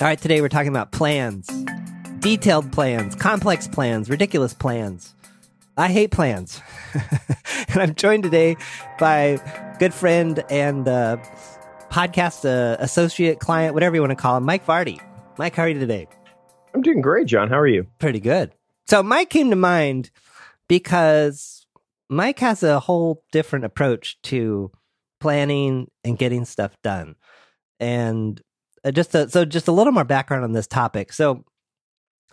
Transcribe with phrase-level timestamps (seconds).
[0.00, 1.46] All right, today we're talking about plans,
[2.18, 5.14] detailed plans, complex plans, ridiculous plans.
[5.76, 6.60] I hate plans.
[7.68, 8.56] and I'm joined today
[8.98, 9.38] by
[9.78, 11.18] good friend and uh,
[11.92, 15.00] podcast uh, associate, client, whatever you want to call him, Mike Vardy.
[15.38, 16.08] Mike, how are you today?
[16.74, 17.48] I'm doing great, John.
[17.48, 17.86] How are you?
[18.00, 18.52] Pretty good.
[18.88, 20.10] So, Mike came to mind
[20.68, 21.68] because
[22.10, 24.72] Mike has a whole different approach to
[25.20, 27.14] planning and getting stuff done.
[27.78, 28.42] And
[28.84, 31.12] Uh, just a, so just a little more background on this topic.
[31.12, 31.44] So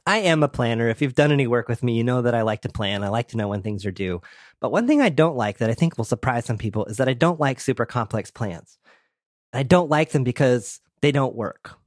[0.06, 0.90] I am a planner.
[0.90, 3.04] If you've done any work with me, you know that I like to plan.
[3.04, 4.22] I like to know when things are due.
[4.60, 7.08] But one thing I don't like that I think will surprise some people is that
[7.08, 8.78] I don't like super complex plans.
[9.54, 11.78] I don't like them because they don't work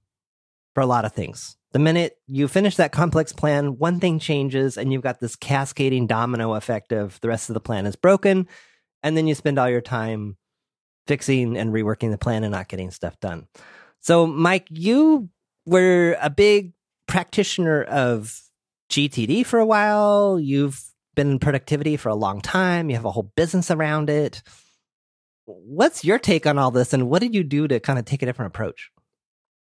[0.75, 1.57] for a lot of things.
[1.73, 6.07] The minute you finish that complex plan, one thing changes and you've got this cascading
[6.07, 8.47] domino effect of the rest of the plan is broken.
[9.03, 10.37] And then you spend all your time
[11.09, 13.49] fixing and reworking the plan and not getting stuff done.
[14.05, 15.31] So, Mike, you
[15.65, 16.75] were a big
[17.07, 18.39] practitioner of
[18.91, 20.39] GTD for a while.
[20.39, 20.79] You've
[21.15, 22.91] been in productivity for a long time.
[22.91, 24.43] You have a whole business around it.
[25.47, 28.23] What's your take on all this, and what did you do to kind of take
[28.23, 28.91] a different approach?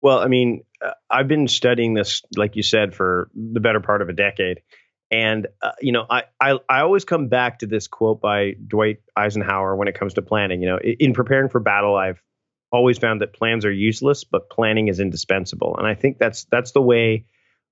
[0.01, 4.01] Well, I mean, uh, I've been studying this, like you said, for the better part
[4.01, 4.61] of a decade.
[5.11, 8.99] And uh, you know, I, I I always come back to this quote by Dwight
[9.17, 10.63] Eisenhower when it comes to planning.
[10.63, 12.23] You know, in preparing for battle, I've
[12.73, 15.77] always found that plans are useless, but planning is indispensable.
[15.77, 17.25] And I think that's that's the way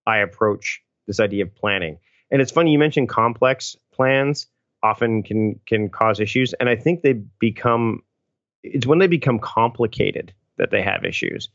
[0.06, 1.98] I approach this idea of planning.
[2.30, 4.46] And it's funny you mentioned complex plans
[4.82, 8.02] often can can cause issues, and I think they become
[8.62, 11.48] it's when they become complicated that they have issues.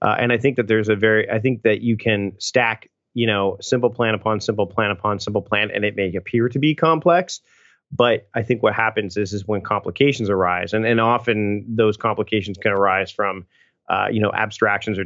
[0.00, 3.26] Uh, and I think that there's a very I think that you can stack you
[3.26, 6.74] know simple plan upon simple plan upon simple plan, and it may appear to be
[6.74, 7.40] complex,
[7.90, 12.58] but I think what happens is is when complications arise, and, and often those complications
[12.58, 13.46] can arise from
[13.88, 15.04] uh, you know abstractions or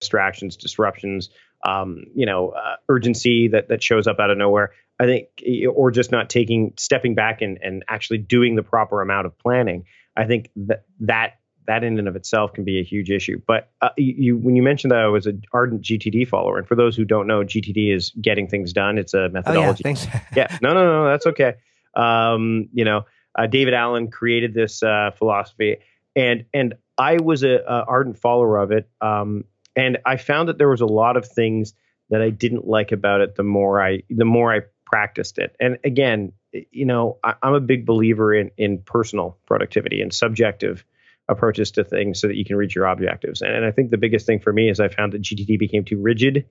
[0.00, 1.30] distractions, disruptions,
[1.66, 4.72] um, you know uh, urgency that that shows up out of nowhere.
[4.98, 5.28] I think,
[5.74, 9.84] or just not taking stepping back and and actually doing the proper amount of planning.
[10.16, 13.40] I think that that that in and of itself can be a huge issue.
[13.46, 16.74] But uh, you, when you mentioned that I was an ardent GTD follower, and for
[16.74, 18.98] those who don't know, GTD is getting things done.
[18.98, 19.84] It's a methodology.
[19.86, 21.54] Oh, yeah, yeah, no, no, no, that's okay.
[21.94, 23.06] Um, you know,
[23.36, 25.78] uh, David Allen created this uh, philosophy,
[26.16, 28.88] and and I was a, a ardent follower of it.
[29.00, 29.44] Um,
[29.76, 31.74] and I found that there was a lot of things
[32.10, 33.36] that I didn't like about it.
[33.36, 37.60] The more I the more I practiced it, and again, you know, I, I'm a
[37.60, 40.84] big believer in in personal productivity and subjective
[41.28, 43.40] approaches to things so that you can reach your objectives.
[43.40, 45.84] And, and I think the biggest thing for me is I found that GTD became
[45.84, 46.46] too rigid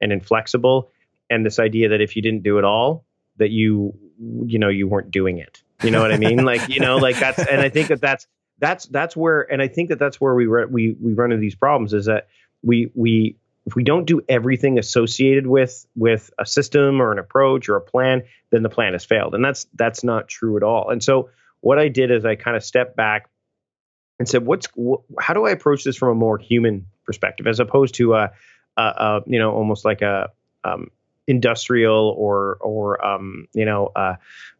[0.00, 0.90] and inflexible,
[1.30, 3.06] and this idea that if you didn't do it all,
[3.36, 5.62] that you you know you weren't doing it.
[5.82, 6.44] You know what i mean?
[6.44, 8.26] Like you know like that's and i think that that's
[8.58, 11.40] that's that's where and i think that that's where we re- we we run into
[11.40, 12.28] these problems is that
[12.62, 13.36] we we
[13.66, 17.80] if we don't do everything associated with with a system or an approach or a
[17.80, 19.34] plan then the plan has failed.
[19.34, 20.90] And that's that's not true at all.
[20.90, 23.28] And so what i did is i kind of stepped back
[24.18, 27.58] and said what's wh- how do i approach this from a more human perspective as
[27.58, 28.30] opposed to a,
[28.76, 30.30] a, a you know almost like a
[30.62, 30.90] um,
[31.26, 34.16] industrial or or um, you know uh,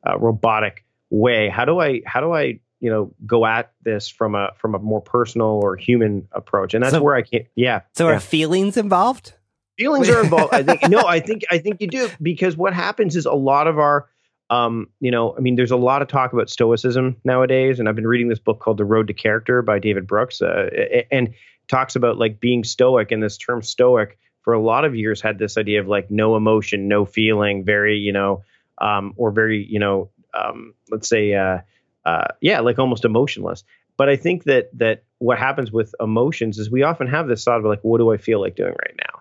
[0.07, 1.49] uh, robotic way?
[1.49, 4.79] How do I how do I you know go at this from a from a
[4.79, 6.75] more personal or human approach?
[6.75, 7.47] And that's so, where I can't.
[7.55, 7.83] Yeah.
[7.95, 8.17] So yeah.
[8.17, 9.35] are feelings involved?
[9.79, 10.55] Feelings are involved.
[10.55, 11.07] I think no.
[11.07, 14.09] I think I think you do because what happens is a lot of our
[14.51, 17.97] um, you know, I mean, there's a lot of talk about stoicism nowadays, and I've
[17.97, 20.69] been reading this book called The Road to Character by David Brooks, uh,
[21.11, 21.35] and
[21.67, 25.39] talks about like being stoic, and this term stoic for a lot of years had
[25.39, 28.45] this idea of like no emotion, no feeling, very, you know,
[28.79, 31.59] um, or very, you know, um, let's say, uh,
[32.05, 33.65] uh, yeah, like almost emotionless.
[33.97, 37.59] But I think that that what happens with emotions is we often have this thought
[37.59, 39.21] of like, what do I feel like doing right now?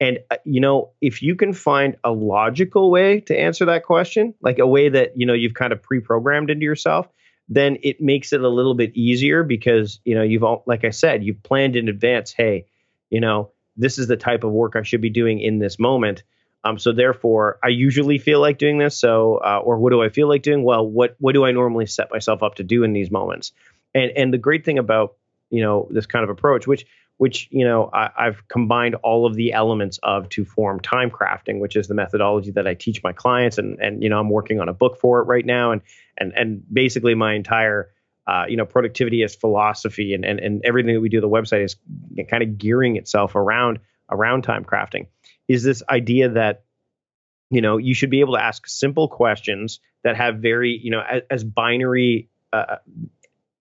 [0.00, 4.34] And uh, you know, if you can find a logical way to answer that question,
[4.40, 7.08] like a way that you know you've kind of pre-programmed into yourself,
[7.48, 10.90] then it makes it a little bit easier because you know you've all, like I
[10.90, 12.32] said, you've planned in advance.
[12.32, 12.66] Hey,
[13.10, 16.22] you know, this is the type of work I should be doing in this moment.
[16.64, 18.96] Um, so therefore, I usually feel like doing this.
[18.96, 20.62] So, uh, or what do I feel like doing?
[20.62, 23.52] Well, what what do I normally set myself up to do in these moments?
[23.94, 25.16] And and the great thing about
[25.50, 26.86] you know this kind of approach, which
[27.16, 31.58] which you know I, I've combined all of the elements of to form time crafting,
[31.58, 34.60] which is the methodology that I teach my clients, and and you know I'm working
[34.60, 35.82] on a book for it right now, and
[36.16, 37.90] and and basically my entire
[38.26, 41.64] uh, you know, productivity as philosophy and, and, and everything that we do, the website
[41.64, 41.76] is
[42.30, 43.80] kind of gearing itself around
[44.10, 45.06] around time crafting.
[45.48, 46.64] Is this idea that
[47.50, 51.00] you know you should be able to ask simple questions that have very you know
[51.00, 52.76] as, as binary uh,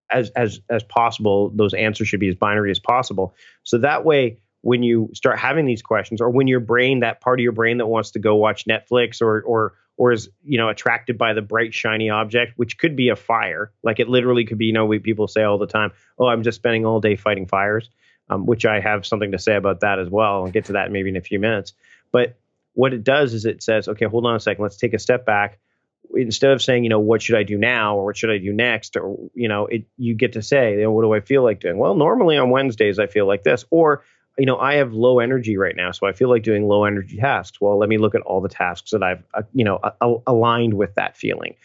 [0.09, 1.51] as as as possible.
[1.53, 3.35] Those answers should be as binary as possible.
[3.63, 7.39] So that way, when you start having these questions or when your brain that part
[7.39, 10.69] of your brain that wants to go watch netflix or or or is you know
[10.69, 14.57] attracted by the bright shiny object which could be a fire like it literally could
[14.57, 17.15] be you know we people say all the time oh i'm just spending all day
[17.15, 17.89] fighting fires
[18.31, 20.91] um, which i have something to say about that as well i'll get to that
[20.91, 21.73] maybe in a few minutes
[22.11, 22.35] but
[22.73, 25.25] what it does is it says okay hold on a second let's take a step
[25.25, 25.59] back
[26.15, 28.53] instead of saying, you know, what should I do now or what should I do
[28.53, 31.43] next, or you know, it you get to say, you know, what do I feel
[31.43, 31.77] like doing?
[31.77, 34.03] Well, normally on Wednesdays I feel like this, or
[34.37, 37.17] you know, I have low energy right now, so I feel like doing low energy
[37.17, 37.59] tasks.
[37.59, 40.73] Well, let me look at all the tasks that I've, uh, you know, uh, aligned
[40.73, 41.55] with that feeling.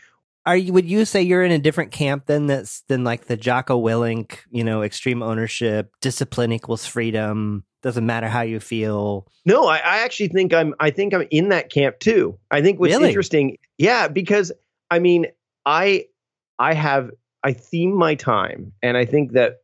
[0.47, 0.73] Are you?
[0.73, 4.39] Would you say you're in a different camp than that's than like the Jocko Willink,
[4.51, 9.29] you know, extreme ownership, discipline equals freedom, doesn't matter how you feel.
[9.45, 10.75] No, I, I actually think I'm.
[10.81, 12.37] I think I'm in that camp too.
[12.51, 13.09] I think what's really?
[13.09, 14.51] interesting, yeah, because
[14.91, 15.27] I mean,
[15.65, 16.07] I
[16.59, 17.11] I have
[17.45, 19.59] I theme my time, and I think that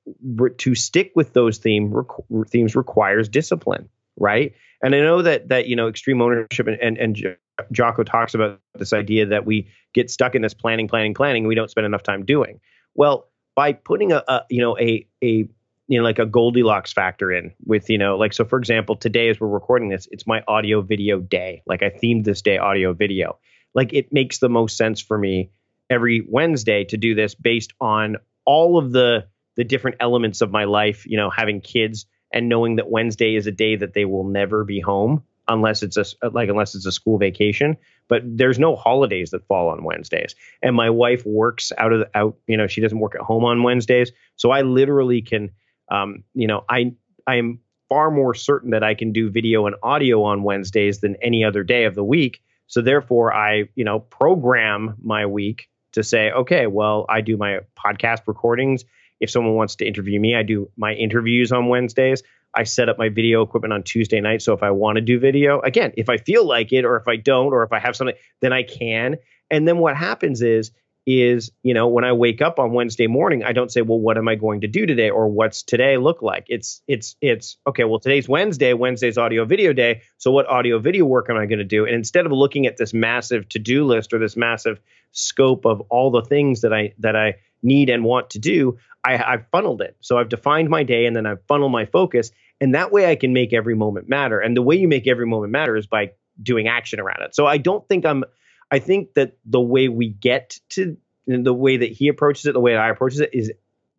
[0.58, 4.54] to stick with those theme rec- themes requires discipline, right?
[4.82, 7.36] And I know that that you know extreme ownership and and, and
[7.70, 11.48] Jocko talks about this idea that we get stuck in this planning, planning, planning, and
[11.48, 12.60] we don't spend enough time doing.
[12.94, 15.48] Well, by putting a, a you know a a
[15.88, 19.28] you know like a Goldilocks factor in with you know like so for example today
[19.28, 21.62] as we're recording this it's my audio video day.
[21.66, 23.38] Like I themed this day audio video.
[23.74, 25.50] Like it makes the most sense for me
[25.90, 29.26] every Wednesday to do this based on all of the
[29.56, 33.46] the different elements of my life, you know, having kids and knowing that Wednesday is
[33.46, 35.22] a day that they will never be home
[35.52, 37.76] unless it's a like unless it's a school vacation
[38.08, 42.18] but there's no holidays that fall on Wednesdays and my wife works out of the,
[42.18, 45.50] out you know she doesn't work at home on Wednesdays so I literally can
[45.90, 46.94] um, you know I
[47.26, 51.16] I am far more certain that I can do video and audio on Wednesdays than
[51.22, 56.02] any other day of the week so therefore I you know program my week to
[56.02, 58.84] say, okay, well, I do my podcast recordings.
[59.20, 62.22] If someone wants to interview me, I do my interviews on Wednesdays.
[62.54, 64.42] I set up my video equipment on Tuesday night.
[64.42, 67.08] So if I want to do video, again, if I feel like it, or if
[67.08, 69.16] I don't, or if I have something, then I can.
[69.50, 70.70] And then what happens is,
[71.04, 74.16] is you know when I wake up on Wednesday morning, I don't say, well, what
[74.16, 76.46] am I going to do today, or what's today look like?
[76.48, 77.84] It's it's it's okay.
[77.84, 78.72] Well, today's Wednesday.
[78.72, 80.02] Wednesday's audio video day.
[80.18, 81.86] So what audio video work am I going to do?
[81.86, 85.80] And instead of looking at this massive to do list or this massive scope of
[85.90, 87.34] all the things that I that I
[87.64, 89.96] need and want to do, I, I've funneled it.
[90.00, 92.30] So I've defined my day and then I've funneled my focus.
[92.60, 94.38] And that way I can make every moment matter.
[94.38, 96.12] And the way you make every moment matter is by
[96.42, 97.34] doing action around it.
[97.34, 98.24] So I don't think I'm
[98.70, 100.96] I think that the way we get to
[101.26, 103.52] the way that he approaches it, the way that I approaches it is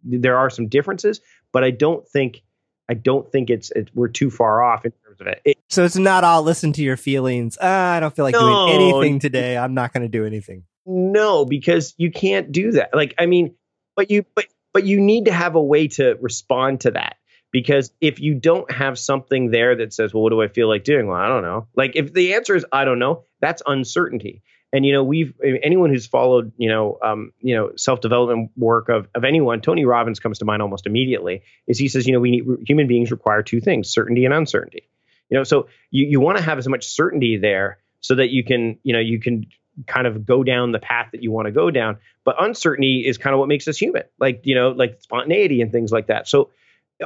[0.04, 1.22] there are some differences,
[1.52, 2.42] but I don't think
[2.90, 5.42] I don't think it's, it, we're too far off in terms of it.
[5.46, 7.58] it so it's not all listen to your feelings.
[7.58, 9.58] Uh, I don't feel like no, doing anything today.
[9.58, 10.64] I'm not going to do anything.
[10.86, 12.90] No, because you can't do that.
[12.94, 13.56] Like, I mean,
[13.96, 17.18] but you, but, but you need to have a way to respond to that.
[17.52, 20.84] Because if you don't have something there that says, well, what do I feel like
[20.84, 21.06] doing?
[21.06, 21.68] Well, I don't know.
[21.76, 24.42] Like, if the answer is, I don't know, that's uncertainty.
[24.74, 28.90] And, you know, we've, anyone who's followed, you know, um, you know, self development work
[28.90, 32.20] of, of anyone, Tony Robbins comes to mind almost immediately, is he says, you know,
[32.20, 34.90] we need, human beings require two things, certainty and uncertainty.
[35.30, 38.44] You know, so you, you want to have as much certainty there so that you
[38.44, 39.46] can, you know, you can
[39.88, 41.98] kind of go down the path that you want to go down.
[42.24, 45.72] But uncertainty is kind of what makes us human, like, you know, like spontaneity and
[45.72, 46.28] things like that.
[46.28, 46.52] So,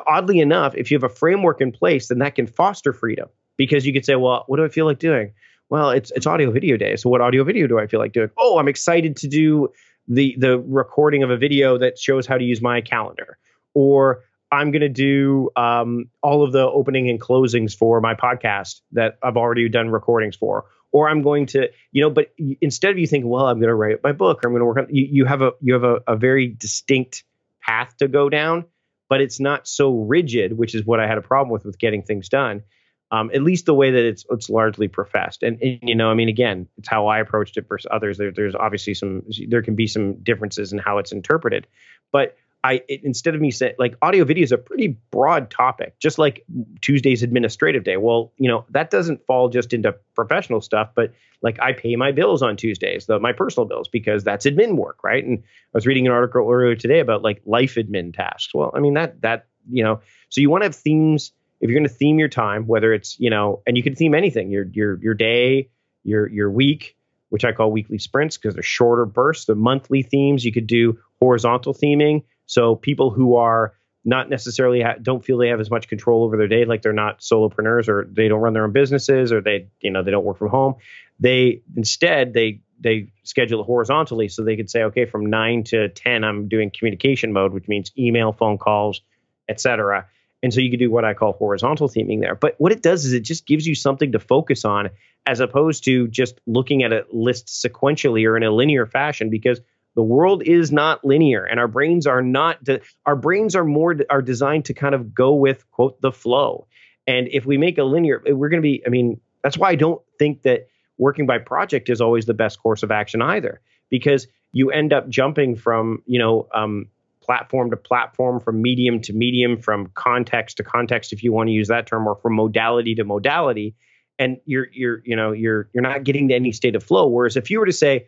[0.06, 3.86] oddly enough, if you have a framework in place, then that can foster freedom because
[3.86, 5.34] you could say, well, what do I feel like doing?
[5.70, 6.96] Well, it's it's audio video day.
[6.96, 8.30] So what audio video do I feel like doing?
[8.38, 9.70] Oh, I'm excited to do
[10.08, 13.38] the the recording of a video that shows how to use my calendar.
[13.74, 18.80] Or I'm going to do um, all of the opening and closings for my podcast
[18.94, 22.98] that I've already done recordings for or I'm going to, you know, but instead of
[22.98, 24.88] you thinking, well, I'm going to write my book or I'm going to work on,
[24.90, 27.24] you, you have a, you have a, a very distinct
[27.62, 28.66] path to go down,
[29.10, 32.04] but it's not so rigid, which is what I had a problem with, with getting
[32.04, 32.64] things done.
[33.10, 36.14] Um, at least the way that it's it's largely professed, and, and, you know, I
[36.14, 38.18] mean, again, it's how I approached it versus others.
[38.18, 41.68] There, there's obviously some, there can be some differences in how it's interpreted,
[42.12, 42.36] but
[42.68, 46.20] I it, instead of me saying like audio video is a pretty broad topic, just
[46.20, 46.46] like
[46.82, 47.96] Tuesday's administrative day.
[47.96, 52.12] Well, you know that doesn't fall just into professional stuff, but like I pay my
[52.12, 55.24] bills on Tuesdays, the, my personal bills, because that's admin work, right?
[55.24, 58.54] And I was reading an article earlier today about like life admin tasks.
[58.54, 61.32] Well, I mean that that you know, so you want to have themes.
[61.62, 64.14] If you're going to theme your time, whether it's you know, and you can theme
[64.14, 65.70] anything, your your your day,
[66.04, 66.98] your your week,
[67.30, 69.46] which I call weekly sprints because they're shorter bursts.
[69.46, 73.74] The monthly themes you could do horizontal theming so people who are
[74.04, 76.94] not necessarily ha- don't feel they have as much control over their day, like they're
[76.94, 80.24] not solopreneurs or they don't run their own businesses or they you know they don't
[80.24, 80.76] work from home.
[81.20, 85.90] They instead they they schedule it horizontally so they could say okay from nine to
[85.90, 89.02] ten I'm doing communication mode, which means email, phone calls,
[89.50, 90.08] etc.
[90.42, 92.36] And so you could do what I call horizontal theming there.
[92.36, 94.90] But what it does is it just gives you something to focus on
[95.26, 99.60] as opposed to just looking at a list sequentially or in a linear fashion because
[99.98, 103.96] the world is not linear and our brains are not de- our brains are more
[104.12, 106.68] are designed to kind of go with quote the flow.
[107.08, 109.76] And if we make a linear we're going to be I mean that's why I
[109.76, 110.68] don't think that
[111.00, 115.10] working by project is always the best course of action either because you end up
[115.10, 116.90] jumping from you know um,
[117.28, 121.54] platform to platform, from medium to medium, from context to context, if you want to
[121.54, 123.76] use that term, or from modality to modality,
[124.20, 127.08] and you're you're you know you're you're not getting to any state of flow.
[127.08, 128.08] Whereas if you were to say,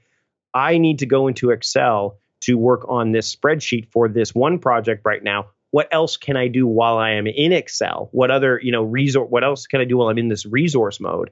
[0.54, 5.02] I need to go into Excel to work on this spreadsheet for this one project
[5.06, 5.48] right now.
[5.72, 8.10] What else can I do while I am in Excel?
[8.12, 11.00] What other, you know, resource what else can I do while I'm in this resource
[11.00, 11.32] mode?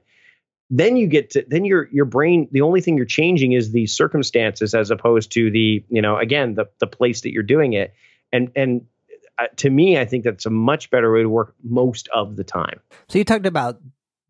[0.70, 3.86] then you get to then your your brain the only thing you're changing is the
[3.86, 7.94] circumstances as opposed to the you know again the the place that you're doing it
[8.32, 8.86] and and
[9.38, 12.44] uh, to me i think that's a much better way to work most of the
[12.44, 13.80] time so you talked about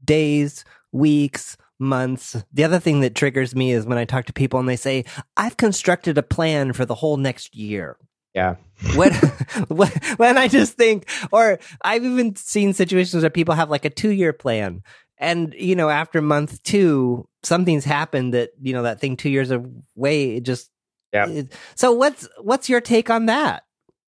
[0.04, 2.36] days weeks months.
[2.52, 5.04] The other thing that triggers me is when i talk to people and they say
[5.36, 7.96] i've constructed a plan for the whole next year.
[8.34, 8.56] Yeah.
[8.94, 9.12] when,
[10.16, 14.10] when I just think, or I've even seen situations where people have like a two
[14.10, 14.82] year plan
[15.18, 19.50] and you know after month two something's happened that you know that thing two years
[19.50, 20.70] away it just
[21.12, 21.42] yeah.
[21.74, 23.64] so what's what's your take on that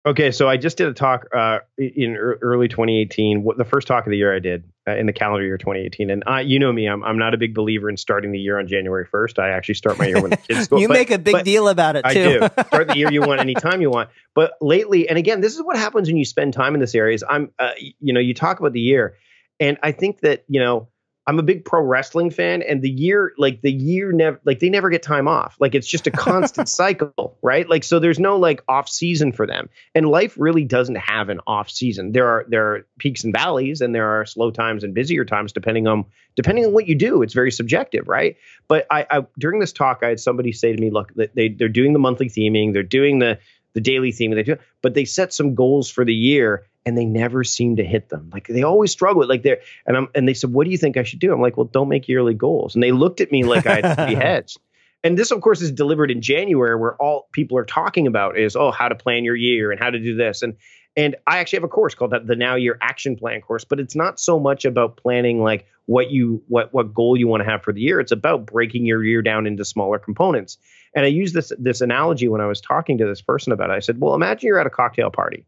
[0.06, 4.10] okay so i just did a talk uh, in early 2018 the first talk of
[4.10, 6.88] the year i did uh, in the calendar year 2018 and I, you know me
[6.88, 9.74] I'm, I'm not a big believer in starting the year on january 1st i actually
[9.74, 12.02] start my year when the kids go you but, make a big deal about it
[12.02, 12.08] too.
[12.08, 12.38] i do.
[12.66, 14.10] Start the year you want anytime you want.
[14.34, 17.14] But lately and again this is what happens when you spend time in this area
[17.14, 19.16] is i'm uh, you know you talk about the year
[19.58, 20.88] and i think that you know
[21.26, 24.70] I'm a big pro wrestling fan, and the year, like the year, never, like they
[24.70, 25.54] never get time off.
[25.60, 27.68] Like it's just a constant cycle, right?
[27.68, 31.40] Like so, there's no like off season for them, and life really doesn't have an
[31.46, 32.12] off season.
[32.12, 35.52] There are there are peaks and valleys, and there are slow times and busier times
[35.52, 37.22] depending on depending on what you do.
[37.22, 38.36] It's very subjective, right?
[38.66, 41.68] But I, I during this talk, I had somebody say to me, "Look, they they're
[41.68, 43.38] doing the monthly theming, they're doing the
[43.74, 47.04] the daily theme they do, but they set some goals for the year and they
[47.04, 48.30] never seem to hit them.
[48.32, 49.26] Like they always struggle.
[49.26, 51.40] Like they're and I'm and they said, "What do you think I should do?" I'm
[51.40, 54.14] like, "Well, don't make yearly goals." And they looked at me like I had be
[54.16, 54.58] hedged.
[55.02, 58.54] And this, of course, is delivered in January, where all people are talking about is,
[58.54, 60.42] oh, how to plan your year and how to do this.
[60.42, 60.56] And
[60.96, 63.78] and I actually have a course called that the Now Year Action Plan course, but
[63.78, 67.48] it's not so much about planning like what you what what goal you want to
[67.48, 68.00] have for the year.
[68.00, 70.58] It's about breaking your year down into smaller components.
[70.94, 73.74] And I use this this analogy when I was talking to this person about it.
[73.74, 75.46] I said, well, imagine you're at a cocktail party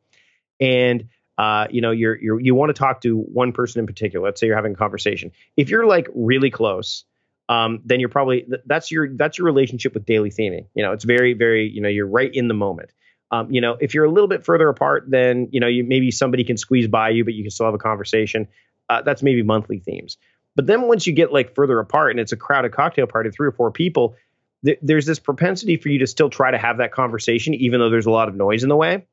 [0.60, 1.08] and
[1.42, 4.24] uh, you know, you're, you're, you want to talk to one person in particular.
[4.24, 5.32] Let's say you're having a conversation.
[5.56, 7.02] If you're like really close,
[7.48, 10.66] um, then you're probably that's your that's your relationship with daily theming.
[10.74, 12.92] You know, it's very very you know you're right in the moment.
[13.32, 16.12] Um, you know, if you're a little bit further apart, then you know you maybe
[16.12, 18.46] somebody can squeeze by you, but you can still have a conversation.
[18.88, 20.18] Uh, that's maybe monthly themes.
[20.54, 23.48] But then once you get like further apart and it's a crowded cocktail party, three
[23.48, 24.14] or four people,
[24.64, 27.90] th- there's this propensity for you to still try to have that conversation, even though
[27.90, 29.06] there's a lot of noise in the way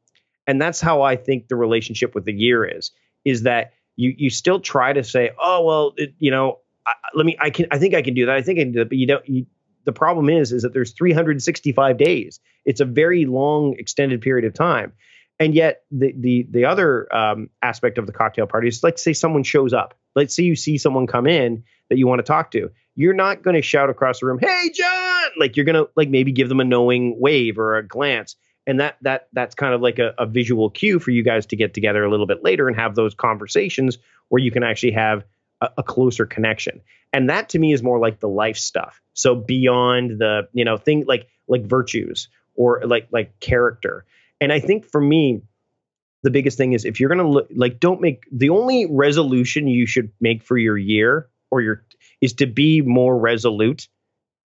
[0.49, 2.91] and that's how I think the relationship with the year is
[3.23, 7.25] is that you you still try to say oh well it, you know I, let
[7.25, 8.89] me I can I think I can do that I think I can do that
[8.89, 9.45] but you don't you,
[9.85, 12.39] the problem is is that there's 365 days.
[12.65, 14.93] It's a very long extended period of time.
[15.39, 19.13] And yet the the the other um, aspect of the cocktail party is let's say
[19.13, 19.93] someone shows up.
[20.15, 22.71] Let's say you see someone come in that you want to talk to.
[22.95, 25.29] You're not going to shout across the room hey john!
[25.39, 28.35] Like you're going to like maybe give them a knowing wave or a glance
[28.69, 31.55] and that that that's kind of like a, a, visual cue for you guys to
[31.55, 33.97] get together a little bit later and have those conversations
[34.27, 35.25] where you can actually have
[35.61, 36.79] a, a, closer connection.
[37.11, 39.01] And that to me is more like the life stuff.
[39.13, 44.05] So beyond the you know thing like like virtues or like like character.
[44.39, 45.41] And i think for me
[46.21, 49.87] the biggest thing is if you're gonna look like don't make the only resolution you
[49.87, 51.83] should make for your year or your
[52.21, 53.87] is to be more resolute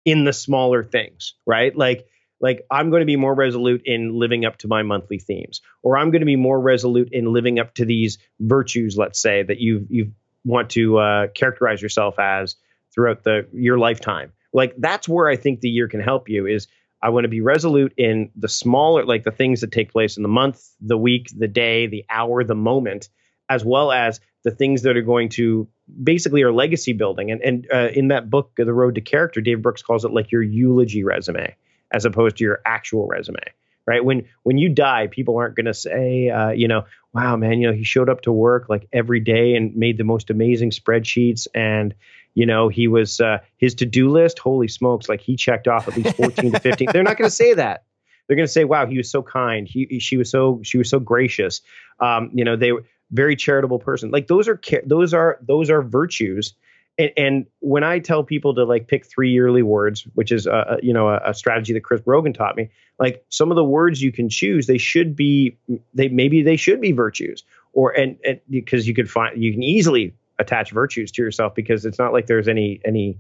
[0.05, 1.75] in the smaller things right?
[1.75, 2.07] Like
[2.41, 5.97] like I'm going to be more resolute in living up to my monthly themes, or
[5.97, 9.61] I'm going to be more resolute in living up to these virtues, let's say that
[9.61, 10.13] you you
[10.45, 12.57] want to uh, characterize yourself as
[12.93, 14.33] throughout the your lifetime.
[14.53, 16.67] Like that's where I think the year can help you is
[17.03, 20.23] I want to be resolute in the smaller, like the things that take place in
[20.23, 23.09] the month, the week, the day, the hour, the moment,
[23.49, 25.69] as well as the things that are going to
[26.03, 27.31] basically are legacy building.
[27.31, 30.33] And and uh, in that book, The Road to Character, Dave Brooks calls it like
[30.33, 31.55] your eulogy resume
[31.93, 33.41] as opposed to your actual resume
[33.87, 37.61] right when when you die people aren't going to say uh, you know wow man
[37.61, 40.71] you know he showed up to work like every day and made the most amazing
[40.71, 41.95] spreadsheets and
[42.35, 45.97] you know he was uh, his to-do list holy smokes like he checked off at
[45.97, 47.85] least 14 to 15 they're not going to say that
[48.27, 50.89] they're going to say wow he was so kind he she was so she was
[50.89, 51.63] so gracious
[52.01, 52.73] um, you know they
[53.11, 54.11] very charitable person.
[54.11, 56.55] Like those are those are those are virtues.
[57.01, 60.79] And, and when I tell people to like pick three yearly words, which is a,
[60.83, 64.03] you know a, a strategy that Chris Brogan taught me, like some of the words
[64.03, 65.57] you can choose, they should be
[65.95, 69.63] they maybe they should be virtues or and, and because you could find you can
[69.63, 73.19] easily attach virtues to yourself because it's not like there's any any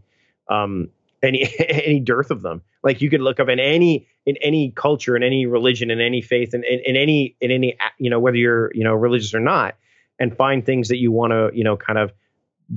[0.48, 0.90] um
[1.22, 2.60] any any dearth of them.
[2.82, 6.20] Like you could look up in any in any culture, in any religion, in any
[6.20, 9.40] faith, in, in, in any in any you know whether you're you know religious or
[9.40, 9.76] not,
[10.18, 12.12] and find things that you want to you know kind of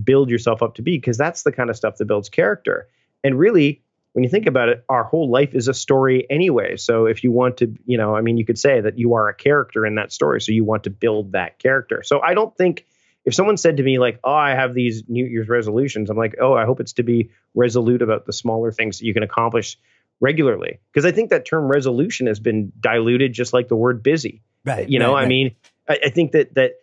[0.03, 2.87] build yourself up to be because that's the kind of stuff that builds character.
[3.23, 3.81] And really,
[4.13, 6.77] when you think about it, our whole life is a story anyway.
[6.77, 9.27] So if you want to, you know, I mean, you could say that you are
[9.27, 10.39] a character in that story.
[10.39, 12.03] So you want to build that character.
[12.03, 12.85] So I don't think
[13.25, 16.35] if someone said to me like, "Oh, I have these New Year's resolutions," I'm like,
[16.39, 19.77] "Oh, I hope it's to be resolute about the smaller things that you can accomplish
[20.19, 24.41] regularly." Because I think that term resolution has been diluted, just like the word busy.
[24.65, 24.87] Right.
[24.87, 25.29] You know, right, I right.
[25.29, 25.55] mean,
[25.87, 26.73] I, I, think that that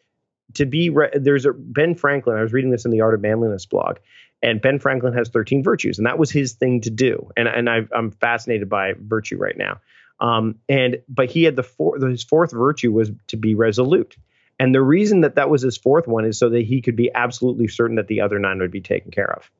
[0.55, 2.37] to be re- there's a Ben Franklin.
[2.37, 3.99] I was reading this in the Art of Manliness blog,
[4.43, 7.31] and Ben Franklin has 13 virtues, and that was his thing to do.
[7.37, 9.81] And and i am fascinated by virtue right now.
[10.21, 14.17] Um, and but he had the four, his fourth virtue was to be resolute.
[14.59, 17.11] And the reason that that was his fourth one is so that he could be
[17.15, 19.51] absolutely certain that the other nine would be taken care of.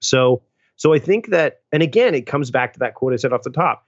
[0.00, 0.42] So,
[0.74, 3.42] so I think that, and again, it comes back to that quote I said off
[3.42, 3.86] the top.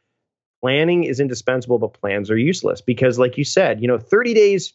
[0.61, 4.73] Planning is indispensable, but plans are useless because, like you said, you know, 30 days,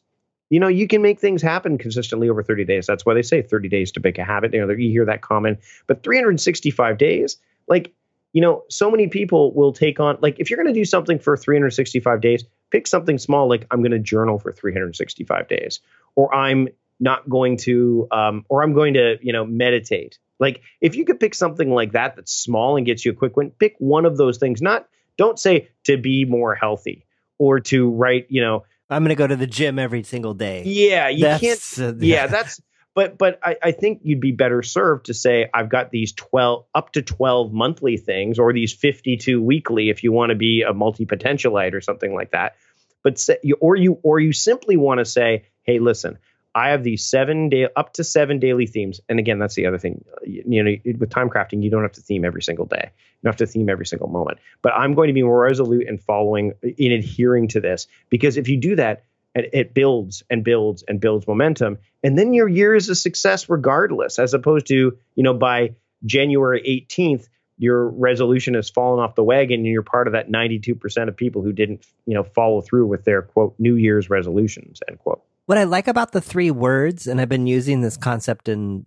[0.53, 2.85] you know, you can make things happen consistently over 30 days.
[2.85, 4.53] That's why they say 30 days to make a habit.
[4.53, 5.57] You know, you hear that common,
[5.87, 7.91] but 365 days, like,
[8.33, 11.17] you know, so many people will take on, like, if you're going to do something
[11.17, 15.79] for 365 days, pick something small, like I'm going to journal for 365 days,
[16.13, 16.67] or I'm
[16.99, 20.19] not going to, um, or I'm going to, you know, meditate.
[20.37, 23.35] Like, if you could pick something like that that's small and gets you a quick
[23.35, 24.61] win, pick one of those things.
[24.61, 27.07] Not, don't say to be more healthy
[27.39, 30.63] or to write, you know, I'm going to go to the gym every single day.
[30.65, 31.95] Yeah, you That's, can't.
[31.95, 32.61] uh, yeah, that's.
[32.95, 36.65] But but I, I think you'd be better served to say I've got these twelve
[36.75, 40.61] up to twelve monthly things, or these fifty two weekly if you want to be
[40.61, 42.55] a multi potentialite or something like that.
[43.03, 46.19] But say, or you or you simply want to say, hey, listen,
[46.55, 49.01] I have these seven day up to seven daily themes.
[49.09, 50.05] And again, that's the other thing.
[50.25, 52.91] You know, with time crafting, you don't have to theme every single day.
[52.91, 54.39] You don't have to theme every single moment.
[54.61, 58.37] But I'm going to be more resolute in following uh, in adhering to this because
[58.37, 62.47] if you do that, it, it builds and builds and builds momentum, and then your
[62.47, 64.19] year is a success regardless.
[64.19, 69.61] As opposed to you know by January 18th, your resolution has fallen off the wagon
[69.61, 73.05] and you're part of that 92% of people who didn't you know follow through with
[73.05, 75.23] their quote New Year's resolutions end quote.
[75.45, 78.85] What I like about the three words, and I've been using this concept in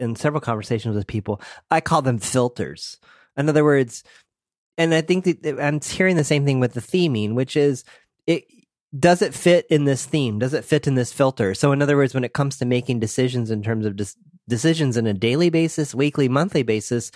[0.00, 1.40] in several conversations with people,
[1.70, 2.98] I call them filters.
[3.36, 4.02] In other words,
[4.76, 7.84] and I think that I'm hearing the same thing with the theming, which is
[8.26, 8.44] it
[8.98, 10.38] does it fit in this theme?
[10.38, 11.54] Does it fit in this filter?
[11.54, 13.98] So, in other words, when it comes to making decisions in terms of
[14.48, 17.10] decisions in a daily basis, weekly, monthly basis,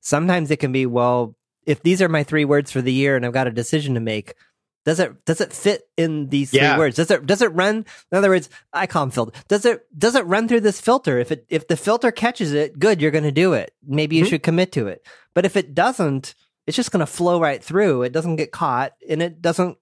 [0.00, 1.34] sometimes it can be well,
[1.66, 4.00] if these are my three words for the year and I've got a decision to
[4.00, 4.34] make,
[4.84, 6.78] does it does it fit in these three Yeah.
[6.78, 6.96] words?
[6.96, 7.86] Does it does it run?
[8.12, 9.32] In other words, I call them filter.
[9.48, 11.18] Does it does it run through this filter?
[11.18, 13.72] If it if the filter catches it, good, you're going to do it.
[13.86, 14.28] Maybe you Mhm.
[14.28, 15.06] should commit to it.
[15.34, 16.34] But if it doesn't,
[16.66, 18.02] it's just going to flow right through.
[18.02, 19.78] It doesn't get caught, and it doesn't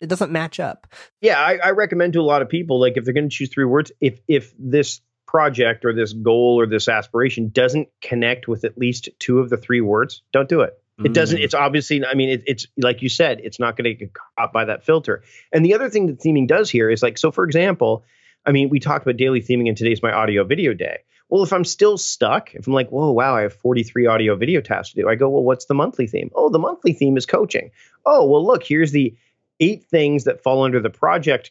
[0.00, 0.86] it doesn't match up.
[1.22, 3.48] Yeah, I, I recommend to a lot of people like if they're going to choose
[3.50, 8.64] three words, if if this project or this goal or this aspiration doesn't connect with
[8.64, 10.74] at least two of the three words, don't do it.
[11.04, 11.38] It doesn't.
[11.38, 11.44] Mm.
[11.44, 12.04] It's obviously.
[12.04, 13.40] I mean, it, it's like you said.
[13.44, 15.22] It's not going to get caught by that filter.
[15.52, 18.04] And the other thing that theming does here is like, so for example,
[18.46, 20.98] I mean, we talked about daily theming, and today's my audio video day.
[21.28, 24.60] Well, if I'm still stuck, if I'm like, whoa, wow, I have 43 audio video
[24.60, 26.30] tasks to do, I go, well, what's the monthly theme?
[26.34, 27.72] Oh, the monthly theme is coaching.
[28.04, 29.16] Oh, well, look, here's the
[29.58, 31.50] eight things that fall under the project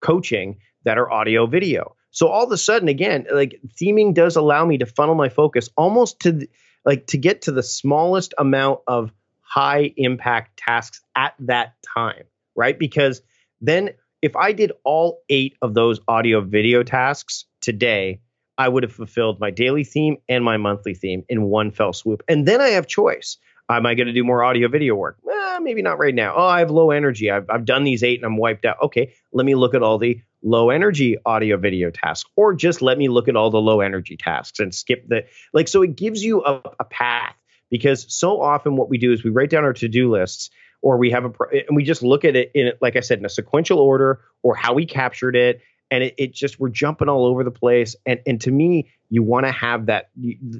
[0.00, 1.96] coaching that are audio video.
[2.12, 5.68] So all of a sudden, again, like theming does allow me to funnel my focus
[5.76, 6.50] almost to th-
[6.86, 12.78] like to get to the smallest amount of high impact tasks at that time, right?
[12.78, 13.20] Because
[13.60, 13.90] then
[14.22, 18.20] if I did all eight of those audio video tasks today,
[18.58, 22.22] I would have fulfilled my daily theme and my monthly theme in one fell swoop.
[22.28, 23.36] And then I have choice.
[23.68, 25.18] Am I going to do more audio video work?
[25.28, 26.34] Eh, maybe not right now.
[26.36, 27.30] Oh, I have low energy.
[27.30, 28.76] I've, I've done these eight and I'm wiped out.
[28.80, 32.96] Okay, let me look at all the low energy audio video tasks, or just let
[32.96, 35.68] me look at all the low energy tasks and skip the like.
[35.68, 37.34] So it gives you a, a path
[37.68, 40.50] because so often what we do is we write down our to do lists
[40.82, 43.26] or we have a and we just look at it in like I said in
[43.26, 47.26] a sequential order or how we captured it and it, it just we're jumping all
[47.26, 50.10] over the place and and to me you want to have that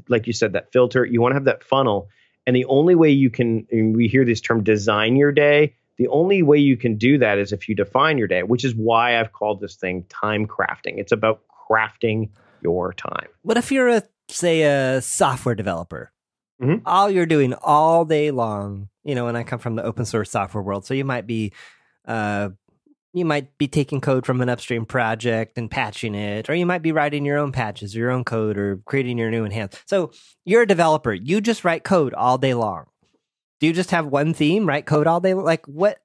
[0.08, 2.08] like you said that filter you want to have that funnel
[2.46, 6.42] and the only way you can we hear this term design your day the only
[6.42, 9.32] way you can do that is if you define your day, which is why I've
[9.32, 10.98] called this thing time crafting.
[10.98, 12.30] It's about crafting
[12.62, 13.28] your time.
[13.42, 16.12] What if you're a say a software developer?
[16.60, 16.82] Mhm.
[16.86, 20.30] All you're doing all day long, you know, and I come from the open source
[20.30, 21.52] software world, so you might be
[22.06, 22.50] uh
[23.12, 26.82] you might be taking code from an upstream project and patching it, or you might
[26.82, 29.82] be writing your own patches, your own code, or creating your new enhance.
[29.86, 30.10] So
[30.44, 31.14] you're a developer.
[31.14, 32.84] You just write code all day long.
[33.60, 35.34] Do you just have one theme, write code all day?
[35.34, 35.98] Like what?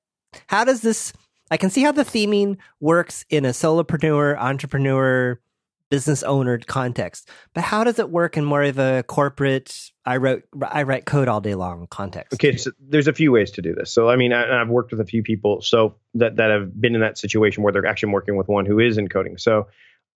[0.48, 1.14] How does this?
[1.50, 5.40] I can see how the theming works in a solopreneur, entrepreneur,
[5.92, 9.92] business owner context, but how does it work in more of a corporate?
[10.06, 12.34] I wrote, I write code all day long context.
[12.34, 13.94] Okay, so there's a few ways to do this.
[13.94, 16.96] So I mean, I, I've worked with a few people so that that have been
[16.96, 19.38] in that situation where they're actually working with one who is in coding.
[19.38, 19.68] So,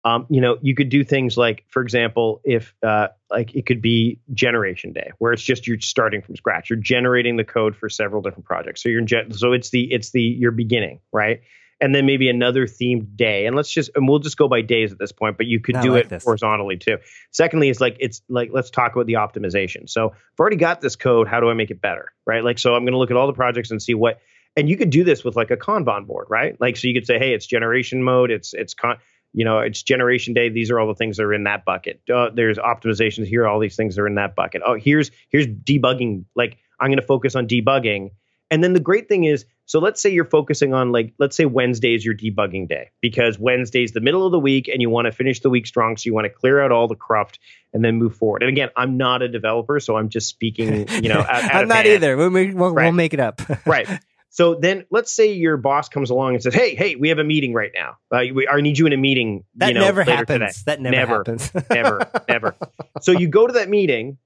[0.06, 3.82] um, you know, you could do things like, for example, if uh, like it could
[3.82, 6.70] be generation day, where it's just you're starting from scratch.
[6.70, 8.84] You're generating the code for several different projects.
[8.84, 11.42] So you're gen- so it's the it's the you're beginning right.
[11.82, 14.94] And then maybe another themed day, and let's just and we'll just go by days
[14.94, 15.38] at this point.
[15.38, 16.24] But you could I do like it this.
[16.24, 17.00] horizontally too.
[17.32, 19.90] Secondly, it's like it's like let's talk about the optimization.
[19.90, 21.28] So I've already got this code.
[21.28, 22.14] How do I make it better?
[22.28, 22.44] Right?
[22.44, 24.20] Like so, I'm going to look at all the projects and see what.
[24.56, 26.56] And you could do this with like a Kanban board, right?
[26.62, 28.32] Like so, you could say, hey, it's generation mode.
[28.32, 28.96] It's it's con.
[29.36, 30.50] You know, it's generation day.
[30.50, 32.02] These are all the things that are in that bucket.
[32.12, 33.46] Uh, there's optimizations here.
[33.46, 34.62] All these things are in that bucket.
[34.66, 36.26] Oh, here's here's debugging.
[36.36, 38.12] Like I'm going to focus on debugging.
[38.52, 41.46] And then the great thing is, so let's say you're focusing on like, let's say
[41.46, 45.06] Wednesday is your debugging day because Wednesday's the middle of the week and you want
[45.06, 45.98] to finish the week strong.
[45.98, 47.40] So you want to clear out all the cruft
[47.74, 48.44] and then move forward.
[48.44, 51.68] And again, I'm not a developer, so I'm just speaking, you know, out, out I'm
[51.68, 51.88] not hand.
[51.90, 52.16] either.
[52.16, 53.42] We'll, we'll, we'll make it up.
[53.66, 53.90] right.
[54.36, 57.24] So then let's say your boss comes along and says, Hey, hey, we have a
[57.24, 57.96] meeting right now.
[58.12, 59.46] Uh, we, I need you in a meeting.
[59.56, 60.28] that you know, never happens.
[60.28, 61.16] today." That never, Never.
[61.20, 61.52] happens.
[61.70, 62.56] never, never.
[63.00, 64.18] So you go to that meeting,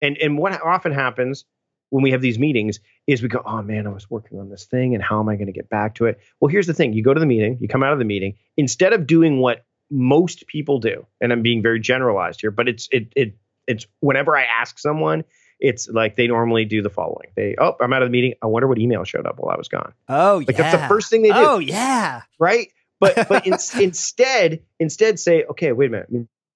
[0.00, 1.44] and and what often happens
[1.90, 4.64] when we have these meetings is we go, oh man, I was working on this
[4.64, 6.20] thing, and how am I going to get back to it?
[6.40, 8.36] Well, here's the thing: you go to the meeting, you come out of the meeting,
[8.56, 12.88] instead of doing what most people do, and I'm being very generalized here, but it's
[12.90, 15.24] it it it's whenever I ask someone.
[15.60, 17.28] It's like they normally do the following.
[17.36, 18.34] They, oh, I'm out of the meeting.
[18.42, 19.92] I wonder what email showed up while I was gone.
[20.08, 20.62] Oh, Like yeah.
[20.70, 22.22] that's the first thing they do Oh, yeah.
[22.38, 22.72] right?
[22.98, 26.08] But but in, instead instead say, okay, wait a minute,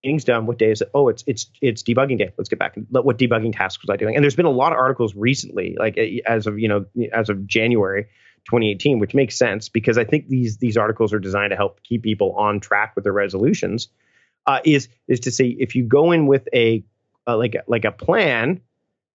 [0.02, 0.46] meeting's done.
[0.46, 0.90] What day is it?
[0.94, 2.32] Oh, it's it's it's debugging day.
[2.38, 2.76] Let's get back.
[2.76, 4.14] and What debugging tasks was I doing?
[4.16, 7.28] And there's been a lot of articles recently, like eh, as of you know as
[7.30, 8.04] of January
[8.46, 12.02] 2018, which makes sense because I think these these articles are designed to help keep
[12.02, 13.88] people on track with their resolutions.
[14.46, 16.84] Uh, is is to say if you go in with a
[17.26, 18.60] uh, like a, like a plan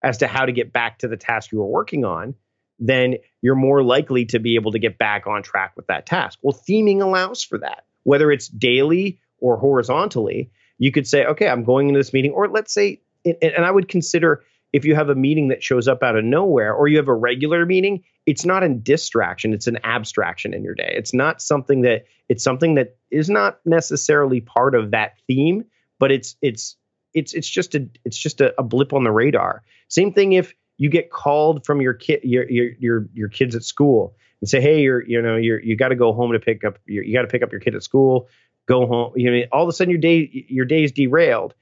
[0.04, 2.36] as to how to get back to the task you were working on,
[2.80, 6.40] then you're more likely to be able to get back on track with that task.
[6.42, 10.52] Well, theming allows for that, whether it's daily or horizontally.
[10.78, 13.90] You could say, okay, I'm going into this meeting, or let's say, and I would
[13.90, 17.08] consider if you have a meeting that shows up out of nowhere, or you have
[17.08, 20.94] a regular meeting, it's not a distraction, it's an abstraction in your day.
[20.96, 25.66] It's not something that it's something that is not necessarily part of that theme,
[25.98, 26.78] but it's it's
[27.14, 29.64] it's it's just a it's just a, a blip on the radar.
[29.88, 33.64] Same thing if you get called from your kid your your your your kids at
[33.64, 36.64] school and say, hey, you're you know you're you got to go home to pick
[36.64, 38.28] up your, you got to pick up your kid at school.
[38.68, 39.14] Go home.
[39.16, 41.54] You know, all of a sudden your day your day is derailed.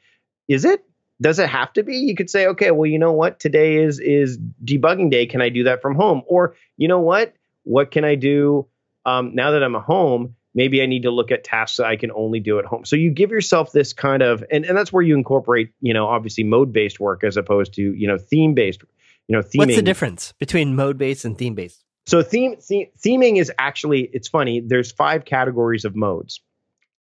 [0.48, 0.84] Is it?
[1.20, 1.98] Does it have to be?
[1.98, 3.40] You could say, okay, well, you know what?
[3.40, 5.26] Today is is debugging day.
[5.26, 6.22] Can I do that from home?
[6.28, 7.34] Or you know what?
[7.64, 8.68] What can I do
[9.06, 10.36] um, now that I'm at home?
[10.58, 12.84] Maybe I need to look at tasks that I can only do at home.
[12.84, 16.08] So you give yourself this kind of, and, and that's where you incorporate, you know,
[16.08, 18.82] obviously mode based work as opposed to, you know, theme based,
[19.28, 19.58] you know, theming.
[19.60, 21.84] What's the difference between mode based and theme based?
[22.08, 24.60] So theme, theme theming is actually it's funny.
[24.66, 26.42] There's five categories of modes,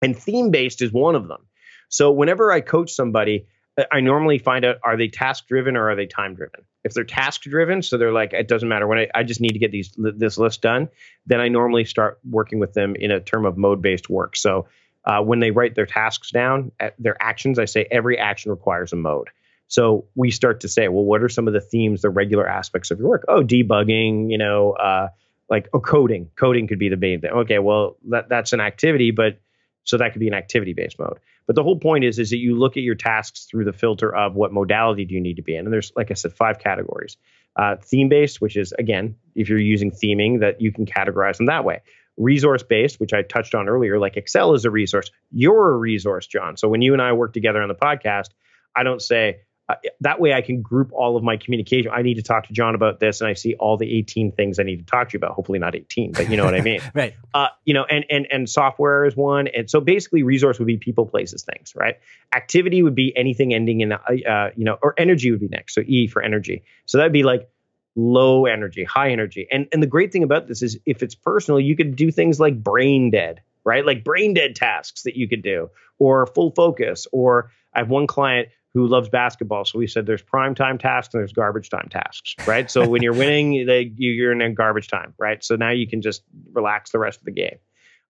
[0.02, 1.46] and theme based is one of them.
[1.88, 3.48] So whenever I coach somebody,
[3.78, 6.62] I- I normally find out are they task driven or are they time driven.
[6.90, 9.52] If they're task driven, so they're like it doesn't matter when I, I just need
[9.52, 10.90] to get these this list done,
[11.28, 14.36] then I normally start working with them in a term of mode based work.
[14.36, 14.68] So
[15.06, 18.96] uh, when they write their tasks down, their actions, I say every action requires a
[18.96, 19.30] mode.
[19.68, 22.90] So we start to say, well, what are some of the themes, the regular aspects
[22.90, 23.26] of your work?
[23.28, 25.10] Oh, debugging, you know, uh,
[25.48, 26.32] like oh, coding.
[26.36, 27.32] Coding could be the main thing.
[27.32, 29.40] Okay, well, that that's an activity, but
[29.84, 31.20] so that could be an activity based mode.
[31.50, 34.16] But the whole point is, is that you look at your tasks through the filter
[34.16, 36.60] of what modality do you need to be in, and there's, like I said, five
[36.60, 37.18] categories.
[37.56, 41.48] Uh, theme based, which is again, if you're using theming, that you can categorize them
[41.48, 41.82] that way.
[42.18, 45.10] Resource based, which I touched on earlier, like Excel is a resource.
[45.32, 46.56] You're a resource, John.
[46.56, 48.30] So when you and I work together on the podcast,
[48.76, 51.92] I don't say uh, that way I can group all of my communication.
[51.94, 54.58] I need to talk to John about this, and I see all the 18 things
[54.58, 55.34] I need to talk to you about.
[55.34, 56.82] Hopefully not 18, but you know what I mean.
[56.96, 57.14] Right.
[57.34, 60.78] Uh, you know, and and and software is one, and so basically resource would be
[60.78, 62.00] people, places, things, right?
[62.34, 65.76] Activity would be anything ending in uh, uh, you know, or energy would be next.
[65.76, 66.64] So E for energy.
[66.86, 67.48] So that'd be like
[67.96, 69.48] low energy, high energy.
[69.52, 72.40] And and the great thing about this is if it's personal, you could do things
[72.40, 73.86] like brain dead, right?
[73.86, 77.06] Like brain dead tasks that you could do, or full focus.
[77.12, 81.14] Or I have one client who loves basketball, so we said there's prime time tasks
[81.14, 82.72] and there's garbage time tasks, right?
[82.72, 85.44] So when you're winning, they, you're in garbage time, right?
[85.44, 87.58] So now you can just relax the rest of the game.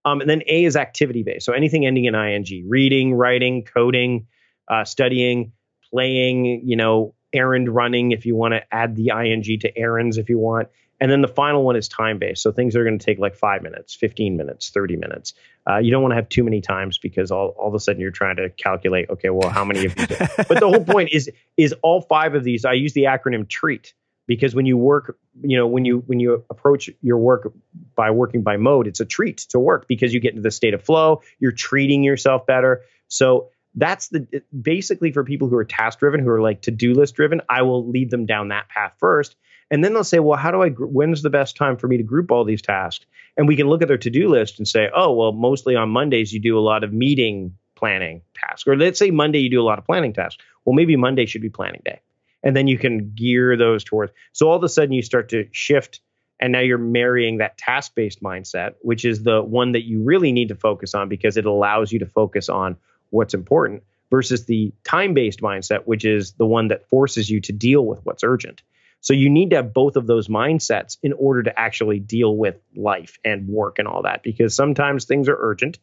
[0.05, 1.45] Um, and then A is activity based.
[1.45, 4.27] So anything ending in ing, reading, writing, coding,
[4.67, 5.51] uh, studying,
[5.91, 10.29] playing, you know, errand running if you want to add the ing to errands if
[10.29, 10.69] you want.
[11.01, 12.43] And then the final one is time based.
[12.43, 15.33] So things are going to take like five minutes, 15 minutes, 30 minutes.
[15.69, 18.01] Uh, you don't want to have too many times because all, all of a sudden
[18.01, 20.07] you're trying to calculate, okay, well, how many of these?
[20.47, 23.93] but the whole point is, is all five of these, I use the acronym TREAT
[24.27, 27.51] because when you work, you know, when you, when you approach your work
[27.95, 30.73] by working by mode, it's a treat to work because you get into the state
[30.73, 32.81] of flow, you're treating yourself better.
[33.07, 36.93] So that's the basically for people who are task driven, who are like to do
[36.93, 39.35] list driven, I will lead them down that path first.
[39.71, 42.03] And then they'll say, well, how do I, when's the best time for me to
[42.03, 43.05] group all these tasks?
[43.37, 45.89] And we can look at their to do list and say, oh, well, mostly on
[45.89, 48.67] Mondays, you do a lot of meeting planning tasks.
[48.67, 50.43] Or let's say Monday, you do a lot of planning tasks.
[50.65, 52.01] Well, maybe Monday should be planning day.
[52.43, 54.11] And then you can gear those towards.
[54.33, 56.01] So all of a sudden, you start to shift.
[56.39, 60.31] And now you're marrying that task based mindset, which is the one that you really
[60.31, 62.77] need to focus on because it allows you to focus on
[63.09, 67.51] what's important versus the time based mindset, which is the one that forces you to
[67.51, 68.61] deal with what's urgent.
[69.01, 72.55] So you need to have both of those mindsets in order to actually deal with
[72.75, 75.79] life and work and all that because sometimes things are urgent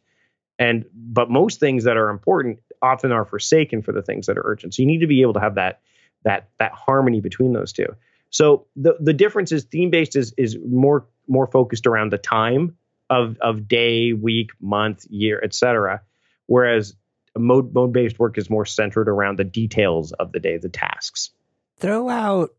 [0.59, 4.45] and but most things that are important often are forsaken for the things that are
[4.45, 4.73] urgent.
[4.73, 5.81] So you need to be able to have that
[6.23, 7.95] that that harmony between those two.
[8.29, 12.75] So the the difference is theme based is is more more focused around the time
[13.09, 16.01] of of day, week, month, year, etc.
[16.47, 16.95] Whereas
[17.37, 21.31] mode mode based work is more centered around the details of the day, the tasks.
[21.79, 22.55] Throw out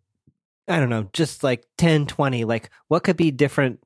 [0.68, 3.82] I don't know, just like 10, 20, like what could be different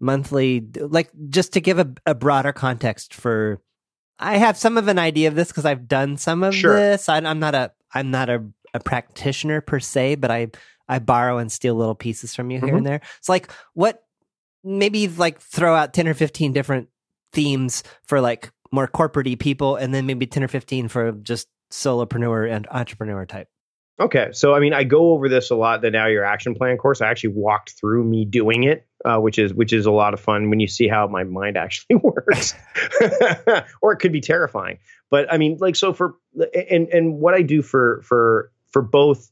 [0.00, 3.60] monthly, like just to give a, a broader context for,
[4.18, 6.74] I have some of an idea of this because I've done some of sure.
[6.74, 7.08] this.
[7.08, 10.48] I, am not a, I'm not a, a practitioner per se, but I,
[10.88, 12.66] I borrow and steal little pieces from you mm-hmm.
[12.66, 13.00] here and there.
[13.18, 14.02] It's like what,
[14.64, 16.88] maybe like throw out 10 or 15 different
[17.32, 22.50] themes for like more corporatey people and then maybe 10 or 15 for just solopreneur
[22.50, 23.48] and entrepreneur type.
[24.00, 25.80] Okay, so I mean, I go over this a lot.
[25.80, 27.00] The Now Your Action Plan course.
[27.00, 30.20] I actually walked through me doing it, uh, which is which is a lot of
[30.20, 32.54] fun when you see how my mind actually works,
[33.80, 34.78] or it could be terrifying.
[35.10, 36.16] But I mean, like, so for
[36.70, 39.30] and and what I do for for for both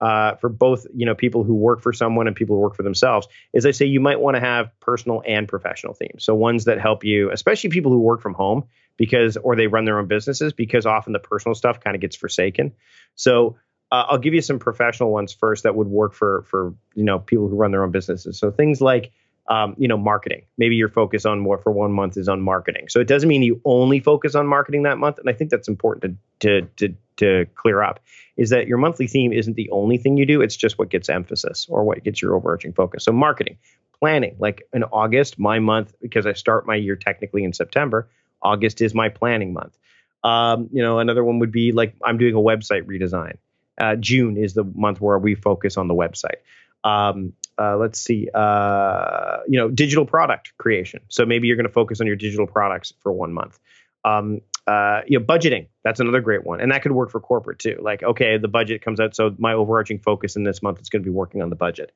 [0.00, 2.82] uh, for both you know people who work for someone and people who work for
[2.82, 6.24] themselves is I say you might want to have personal and professional themes.
[6.24, 8.64] So ones that help you, especially people who work from home
[8.96, 12.16] because or they run their own businesses because often the personal stuff kind of gets
[12.16, 12.72] forsaken.
[13.14, 13.56] So
[13.90, 17.18] uh, I'll give you some professional ones first that would work for for you know
[17.18, 18.38] people who run their own businesses.
[18.38, 19.12] So things like
[19.48, 20.42] um, you know marketing.
[20.58, 22.88] Maybe your focus on more for one month is on marketing.
[22.88, 25.18] So it doesn't mean you only focus on marketing that month.
[25.18, 28.00] And I think that's important to to to, to clear up
[28.36, 30.40] is that your monthly theme isn't the only thing you do.
[30.40, 33.04] It's just what gets emphasis or what gets your overarching focus.
[33.04, 33.58] So marketing,
[33.98, 34.36] planning.
[34.38, 38.08] Like in August, my month because I start my year technically in September.
[38.40, 39.76] August is my planning month.
[40.22, 43.36] Um, you know, another one would be like I'm doing a website redesign
[43.80, 46.40] uh, June is the month where we focus on the website.
[46.84, 51.00] Um, uh, let's see, uh, you know, digital product creation.
[51.08, 53.58] So maybe you're going to focus on your digital products for one month.
[54.04, 55.66] Um, uh, you know, budgeting.
[55.84, 57.78] That's another great one, and that could work for corporate too.
[57.82, 61.02] Like, okay, the budget comes out, so my overarching focus in this month is going
[61.02, 61.92] to be working on the budget.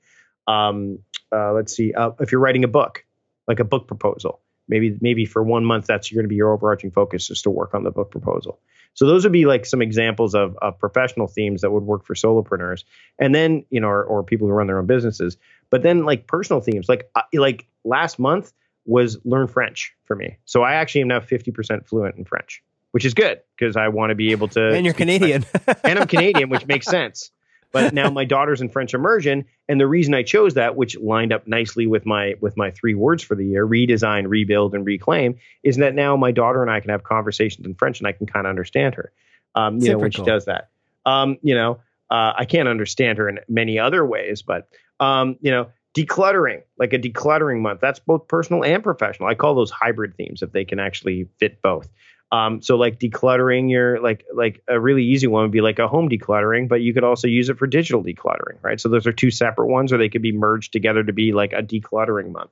[0.46, 0.98] Um,
[1.32, 3.04] uh, let's see, uh, if you're writing a book,
[3.46, 6.90] like a book proposal, maybe maybe for one month that's going to be your overarching
[6.90, 8.60] focus is to work on the book proposal.
[8.94, 12.14] So those would be like some examples of, of professional themes that would work for
[12.14, 12.84] solopreneurs,
[13.18, 15.36] and then you know, or, or people who run their own businesses.
[15.70, 18.52] But then like personal themes, like uh, like last month
[18.86, 20.38] was learn French for me.
[20.44, 23.88] So I actually am now fifty percent fluent in French, which is good because I
[23.88, 24.70] want to be able to.
[24.70, 25.44] And you're Canadian,
[25.82, 27.30] and I'm Canadian, which makes sense.
[27.74, 31.32] But now my daughter's in French immersion, and the reason I chose that, which lined
[31.32, 35.36] up nicely with my with my three words for the year: redesign, rebuild, and reclaim,
[35.62, 38.26] is that now my daughter and I can have conversations in French, and I can
[38.26, 39.12] kind of understand her.
[39.54, 40.70] Um, you know, when she does that.
[41.04, 44.68] Um, you know, uh, I can't understand her in many other ways, but
[45.00, 49.28] um, you know, decluttering, like a decluttering month, that's both personal and professional.
[49.28, 51.88] I call those hybrid themes if they can actually fit both.
[52.34, 55.88] Um, so like decluttering your like like a really easy one would be like a
[55.88, 58.80] home decluttering, but you could also use it for digital decluttering, right?
[58.80, 61.52] So those are two separate ones, or they could be merged together to be like
[61.52, 62.50] a decluttering month.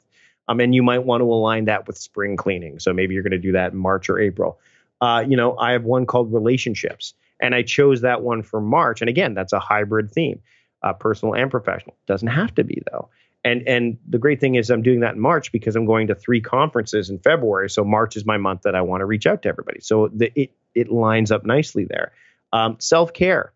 [0.48, 2.78] Um, and you might want to align that with spring cleaning.
[2.80, 4.58] So maybe you're going to do that in March or April.
[5.00, 9.02] Uh, you know, I have one called relationships, and I chose that one for March.
[9.02, 10.40] And again, that's a hybrid theme.
[10.82, 11.96] uh, personal and professional.
[12.06, 13.08] Doesn't have to be though.
[13.44, 16.14] And and the great thing is I'm doing that in March because I'm going to
[16.14, 17.68] three conferences in February.
[17.68, 19.80] So March is my month that I want to reach out to everybody.
[19.80, 22.12] So the, it it lines up nicely there.
[22.52, 23.52] Um, Self care.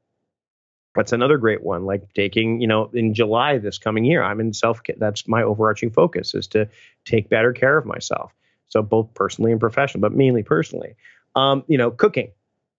[0.96, 1.84] That's another great one.
[1.84, 4.80] Like taking, you know, in July this coming year, I'm in self.
[4.96, 6.68] That's my overarching focus is to
[7.04, 8.32] take better care of myself.
[8.68, 10.96] So both personally and professionally, but mainly personally.
[11.36, 12.32] Um, you know, cooking.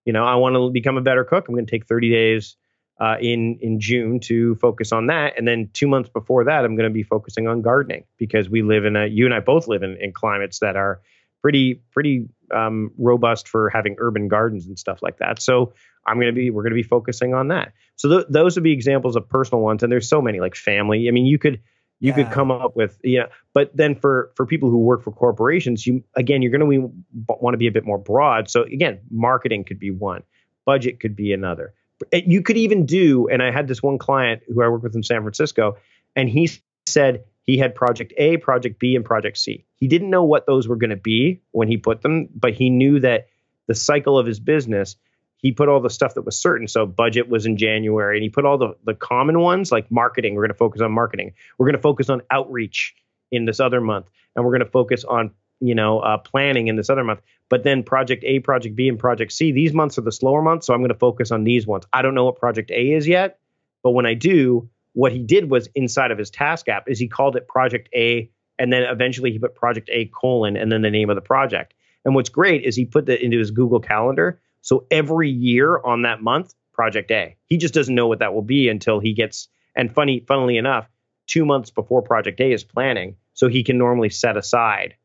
[0.03, 1.47] You know, I want to become a better cook.
[1.47, 2.55] I'm going to take 30 days
[2.99, 6.75] uh, in in June to focus on that, and then two months before that, I'm
[6.75, 9.67] going to be focusing on gardening because we live in a you and I both
[9.67, 11.01] live in, in climates that are
[11.41, 15.41] pretty pretty um, robust for having urban gardens and stuff like that.
[15.41, 15.73] So
[16.05, 17.73] I'm going to be we're going to be focusing on that.
[17.97, 21.07] So th- those would be examples of personal ones, and there's so many like family.
[21.07, 21.61] I mean, you could
[21.99, 22.15] you yeah.
[22.15, 26.03] could come up with yeah but then for for people who work for corporations you
[26.15, 26.91] again you're going to
[27.27, 30.21] want to be a bit more broad so again marketing could be one
[30.65, 31.73] budget could be another
[32.11, 34.95] Eh, you could even do, and I had this one client who I work with
[34.95, 35.77] in San Francisco,
[36.15, 36.49] and he
[36.85, 39.65] said he had project A, project B, and project C.
[39.75, 42.69] He didn't know what those were going to be when he put them, but he
[42.69, 43.27] knew that
[43.67, 44.95] the cycle of his business,
[45.37, 46.67] he put all the stuff that was certain.
[46.67, 50.35] So budget was in January, and he put all the, the common ones like marketing.
[50.35, 51.33] We're going to focus on marketing.
[51.57, 52.95] We're going to focus on outreach
[53.31, 56.75] in this other month, and we're going to focus on you know uh, planning in
[56.75, 57.21] this other month.
[57.49, 60.67] But then project A, project B, and project C, these months are the slower months.
[60.67, 61.85] So I'm going to focus on these ones.
[61.93, 63.39] I don't know what project A is yet,
[63.83, 67.07] but when I do, what he did was inside of his task app is he
[67.07, 70.89] called it project A, and then eventually he put project A colon and then the
[70.89, 71.73] name of the project.
[72.03, 74.41] And what's great is he put that into his Google Calendar.
[74.61, 77.35] So every year on that month, project A.
[77.47, 79.49] He just doesn't know what that will be until he gets.
[79.75, 80.87] And funny, funnily enough,
[81.25, 84.95] two months before project A is planning, so he can normally set aside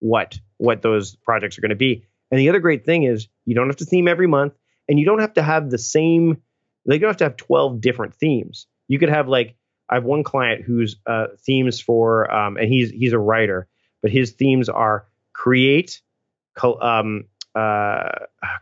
[0.00, 2.04] what what those projects are going to be.
[2.30, 4.54] And the other great thing is you don't have to theme every month,
[4.88, 6.42] and you don't have to have the same.
[6.84, 8.66] You don't have to have twelve different themes.
[8.86, 9.56] You could have like
[9.88, 13.68] I have one client whose uh, themes for um, and he's he's a writer,
[14.02, 16.02] but his themes are create,
[16.62, 18.10] um, uh,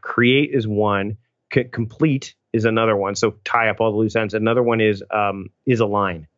[0.02, 1.16] create is one,
[1.52, 3.14] C- complete is another one.
[3.14, 4.34] So tie up all the loose ends.
[4.34, 6.28] Another one is um, is align,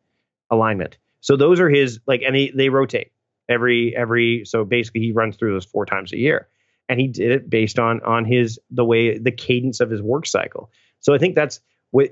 [0.51, 0.97] alignment.
[1.21, 3.11] So those are his like, and they, they rotate
[3.49, 6.49] every every so basically he runs through those four times a year.
[6.89, 10.27] And he did it based on on his the way the cadence of his work
[10.27, 10.71] cycle.
[11.01, 11.61] So i think that's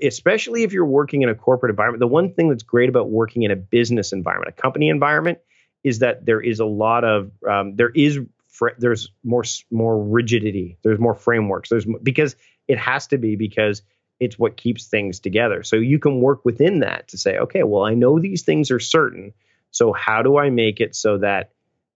[0.01, 3.43] especially if you're working in a corporate environment the one thing that's great about working
[3.43, 5.37] in a business environment a company environment
[5.83, 10.77] is that there is a lot of um, there is fr- there's more more rigidity
[10.83, 12.35] there's more frameworks there's because
[12.67, 13.83] it has to be because
[14.19, 15.63] it's what keeps things together.
[15.63, 18.79] So you can work within that to say okay well i know these things are
[18.79, 19.33] certain
[19.77, 21.51] so how do I make it so that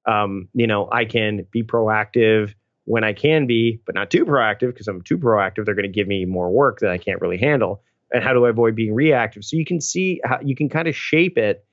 [0.06, 2.54] um, you know I can be proactive
[2.86, 5.66] when I can be, but not too proactive because I'm too proactive.
[5.66, 7.82] They're going to give me more work that I can't really handle.
[8.14, 9.44] And how do I avoid being reactive?
[9.44, 11.66] So you can see how you can kind of shape it.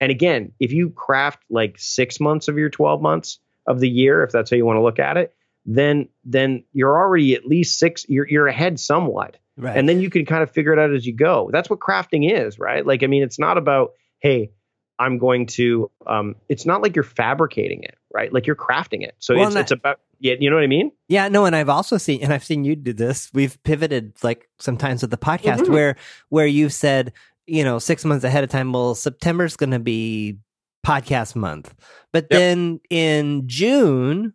[0.00, 4.22] And again, if you craft like six months of your 12 months of the year,
[4.22, 7.78] if that's how you want to look at it, then then you're already at least
[7.78, 9.36] six, you're you're ahead somewhat.
[9.56, 9.76] Right.
[9.76, 11.48] And then you can kind of figure it out as you go.
[11.52, 12.84] That's what crafting is, right?
[12.84, 14.50] Like, I mean, it's not about, hey,
[14.98, 15.90] I'm going to.
[16.06, 18.32] Um, it's not like you're fabricating it, right?
[18.32, 19.14] Like you're crafting it.
[19.18, 20.00] So well, it's, it's about.
[20.18, 20.92] Yeah, you know what I mean?
[21.08, 23.30] Yeah, no, and I've also seen, and I've seen you do this.
[23.34, 25.72] We've pivoted like sometimes with the podcast mm-hmm.
[25.72, 25.96] where
[26.30, 27.12] where you've said,
[27.46, 28.72] you know, six months ahead of time.
[28.72, 30.38] Well, September's going to be
[30.86, 31.74] podcast month,
[32.12, 32.38] but yep.
[32.38, 34.32] then in June,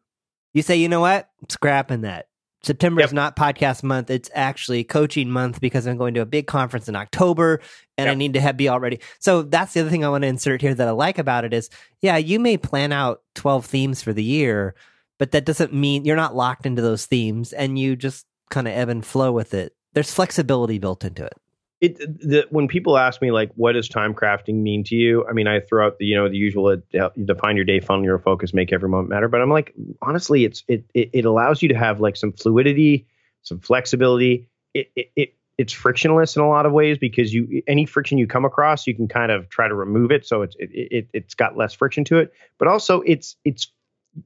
[0.54, 2.28] you say, you know what, scrapping that.
[2.64, 3.10] September yep.
[3.10, 4.10] is not podcast month.
[4.10, 7.60] It's actually coaching month because I'm going to a big conference in October
[7.98, 8.12] and yep.
[8.12, 9.00] I need to have, be all ready.
[9.20, 11.54] So that's the other thing I want to insert here that I like about it
[11.54, 11.70] is,
[12.02, 14.76] yeah, you may plan out 12 themes for the year,
[15.18, 18.76] but that doesn't mean you're not locked into those themes and you just kind of
[18.76, 19.74] ebb and flow with it.
[19.94, 21.38] There's flexibility built into it
[21.82, 25.26] it the, when people ask me like what does time crafting mean to you?
[25.28, 28.06] I mean i throw out the you know the usual uh, define your day funnel
[28.06, 29.28] your focus make every moment matter.
[29.28, 33.08] But i'm like honestly it's it it, it allows you to have like some fluidity
[33.44, 34.48] some flexibility.
[34.74, 38.26] It, it, it it's frictionless in a lot of ways because you any friction you
[38.26, 40.26] come across you can kind of try to remove it.
[40.26, 42.34] So it's it, it it's got less friction to it.
[42.58, 43.72] But also it's it's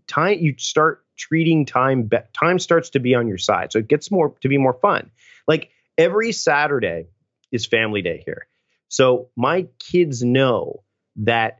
[0.07, 3.71] time you start treating time be, time starts to be on your side.
[3.71, 5.09] So it gets more to be more fun.
[5.47, 7.07] Like every saturday
[7.56, 8.47] is family day here.
[8.88, 10.84] So my kids know
[11.18, 11.60] that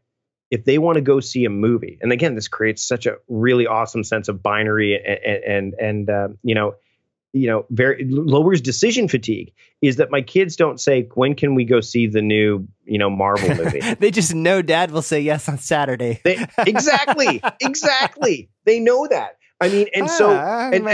[0.52, 3.68] if they want to go see a movie, and again, this creates such a really
[3.68, 6.76] awesome sense of binary and and and uh, you know,
[7.34, 9.54] you know, very lowers decision fatigue.
[9.82, 13.10] Is that my kids don't say when can we go see the new you know
[13.10, 13.82] Marvel movie?
[13.96, 16.22] they just know Dad will say yes on Saturday.
[16.24, 18.50] they, exactly, exactly.
[18.66, 19.38] They know that.
[19.62, 20.86] I mean, and so ah, and,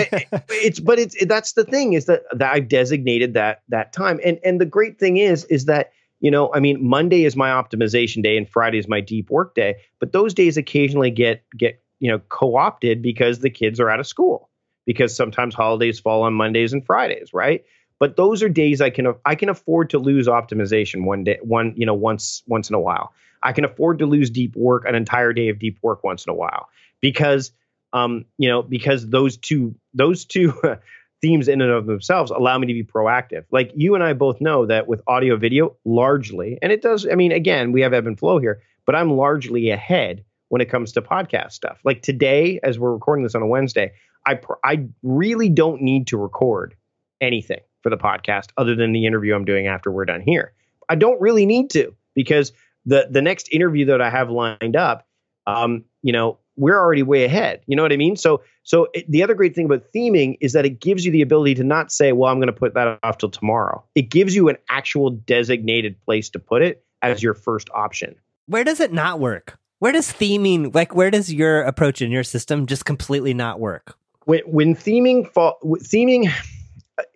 [0.49, 4.39] it's but it's that's the thing is that, that I've designated that that time, and
[4.43, 5.91] and the great thing is is that
[6.21, 9.55] you know, I mean, Monday is my optimization day and Friday is my deep work
[9.55, 9.77] day.
[9.99, 14.07] But those days occasionally get get you know co-opted because the kids are out of
[14.07, 14.49] school
[14.85, 17.63] because sometimes holidays fall on Mondays and Fridays, right?
[17.99, 21.73] But those are days I can I can afford to lose optimization one day one
[21.75, 23.13] you know once once in a while.
[23.43, 26.29] I can afford to lose deep work an entire day of deep work once in
[26.29, 26.69] a while
[27.01, 27.51] because
[27.93, 30.53] um you know because those two those two
[31.21, 33.45] themes in and of themselves allow me to be proactive.
[33.51, 37.15] Like you and I both know that with audio video largely and it does I
[37.15, 40.91] mean again we have ebb and flow here but I'm largely ahead when it comes
[40.93, 41.79] to podcast stuff.
[41.85, 43.93] Like today as we're recording this on a Wednesday,
[44.25, 46.75] I I really don't need to record
[47.21, 50.53] anything for the podcast other than the interview I'm doing after we're done here.
[50.89, 52.51] I don't really need to because
[52.85, 55.07] the the next interview that I have lined up,
[55.47, 57.61] um, you know, we're already way ahead.
[57.65, 58.15] You know what I mean?
[58.15, 61.21] So so it, the other great thing about theming is that it gives you the
[61.21, 63.83] ability to not say, well, I'm going to put that off till tomorrow.
[63.95, 68.15] It gives you an actual designated place to put it as your first option.
[68.47, 69.57] Where does it not work?
[69.79, 73.97] Where does theming like where does your approach in your system just completely not work?
[74.25, 76.31] When when theming fall theming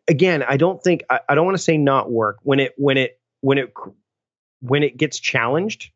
[0.08, 2.98] again, I don't think I, I don't want to say not work when it when
[2.98, 3.74] it when it
[4.62, 5.92] when it gets challenged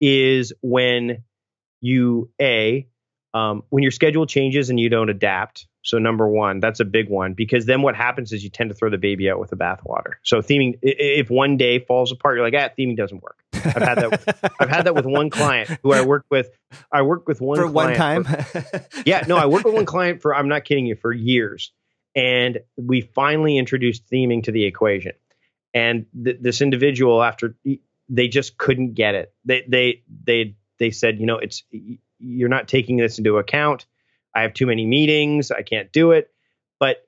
[0.00, 1.22] is when
[1.82, 2.88] you a
[3.34, 5.66] um, when your schedule changes and you don't adapt.
[5.84, 8.74] So number one, that's a big one because then what happens is you tend to
[8.74, 10.14] throw the baby out with the bathwater.
[10.22, 13.42] So theming, if one day falls apart, you're like, ah, theming doesn't work.
[13.52, 14.10] I've had that.
[14.10, 16.50] With, I've had that with one client who I worked with.
[16.92, 18.24] I worked with one for one time.
[18.24, 20.34] For, yeah, no, I worked with one client for.
[20.34, 21.72] I'm not kidding you for years
[22.14, 25.12] and we finally introduced theming to the equation.
[25.74, 27.56] And th- this individual, after
[28.08, 31.62] they just couldn't get it, they they they they said, you know, it's
[32.18, 33.86] you're not taking this into account.
[34.34, 35.50] I have too many meetings.
[35.50, 36.30] I can't do it.
[36.78, 37.06] But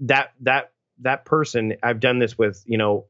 [0.00, 3.06] that that that person, I've done this with, you know,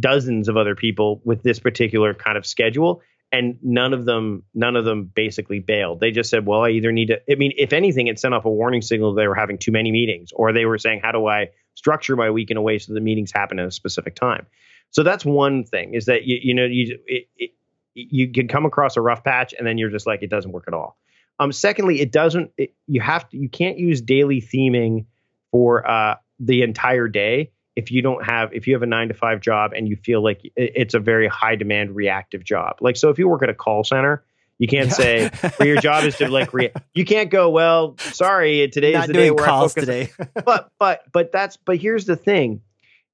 [0.00, 3.02] dozens of other people with this particular kind of schedule
[3.32, 6.92] and none of them none of them basically bailed they just said well i either
[6.92, 9.58] need to i mean if anything it sent off a warning signal they were having
[9.58, 12.62] too many meetings or they were saying how do i structure my week in a
[12.62, 14.46] way so the meetings happen at a specific time
[14.90, 17.50] so that's one thing is that you you know you it, it,
[17.94, 20.64] you can come across a rough patch and then you're just like it doesn't work
[20.68, 20.96] at all.
[21.38, 25.06] Um secondly it doesn't it, you have to you can't use daily theming
[25.50, 29.14] for uh the entire day if you don't have if you have a nine to
[29.14, 32.76] five job and you feel like it's a very high demand reactive job.
[32.80, 34.24] Like so if you work at a call center
[34.58, 34.94] you can't yeah.
[34.94, 39.06] say well, your job is to like re- you can't go well sorry today is
[39.08, 40.10] the day where I focus today.
[40.44, 42.60] but but but that's but here's the thing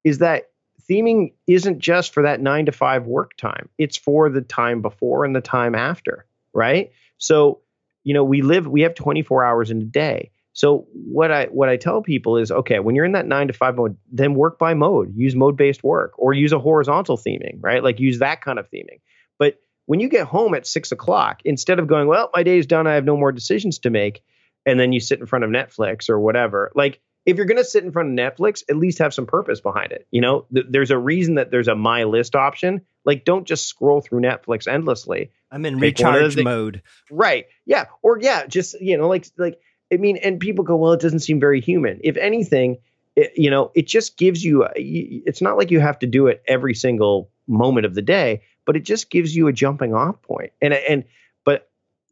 [0.04, 0.50] is that
[0.88, 5.24] theming isn't just for that 9 to 5 work time it's for the time before
[5.24, 7.60] and the time after right so
[8.04, 11.68] you know we live we have 24 hours in a day so what I what
[11.68, 14.58] I tell people is okay, when you're in that nine to five mode, then work
[14.58, 15.14] by mode.
[15.14, 17.80] Use mode based work or use a horizontal theming, right?
[17.80, 18.98] Like use that kind of theming.
[19.38, 22.88] But when you get home at six o'clock, instead of going, well, my day's done,
[22.88, 24.24] I have no more decisions to make,
[24.66, 27.64] and then you sit in front of Netflix or whatever, like if you're going to
[27.64, 30.06] sit in front of Netflix, at least have some purpose behind it.
[30.10, 32.82] You know, th- there's a reason that there's a my list option.
[33.04, 35.30] Like, don't just scroll through Netflix endlessly.
[35.50, 36.82] I'm in recharge mode.
[37.10, 37.46] Right.
[37.66, 37.86] Yeah.
[38.02, 39.60] Or yeah, just you know, like like
[39.92, 42.00] I mean, and people go, well, it doesn't seem very human.
[42.04, 42.78] If anything,
[43.16, 44.66] it, you know, it just gives you.
[44.74, 48.76] It's not like you have to do it every single moment of the day, but
[48.76, 50.52] it just gives you a jumping off point.
[50.60, 51.04] And and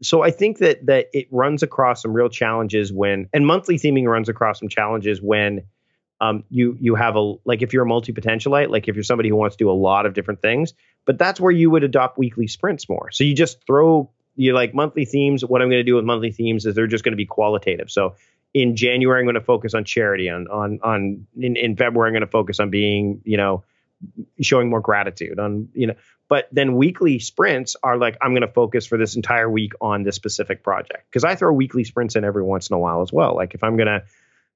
[0.02, 4.06] so I think that that it runs across some real challenges when and monthly theming
[4.06, 5.62] runs across some challenges when
[6.20, 9.28] um, you you have a like if you're a multi potentialite, like if you're somebody
[9.28, 10.72] who wants to do a lot of different things,
[11.04, 13.10] but that's where you would adopt weekly sprints more.
[13.10, 15.44] So you just throw you like monthly themes.
[15.44, 17.90] What I'm going to do with monthly themes is they're just going to be qualitative.
[17.90, 18.14] So
[18.54, 20.30] in January, I'm going to focus on charity.
[20.30, 23.64] On on on in, in February, I'm going to focus on being you know
[24.40, 25.38] showing more gratitude.
[25.38, 25.94] On you know,
[26.28, 30.02] but then weekly sprints are like I'm going to focus for this entire week on
[30.02, 33.12] this specific project because I throw weekly sprints in every once in a while as
[33.12, 33.34] well.
[33.34, 34.02] Like if I'm going to,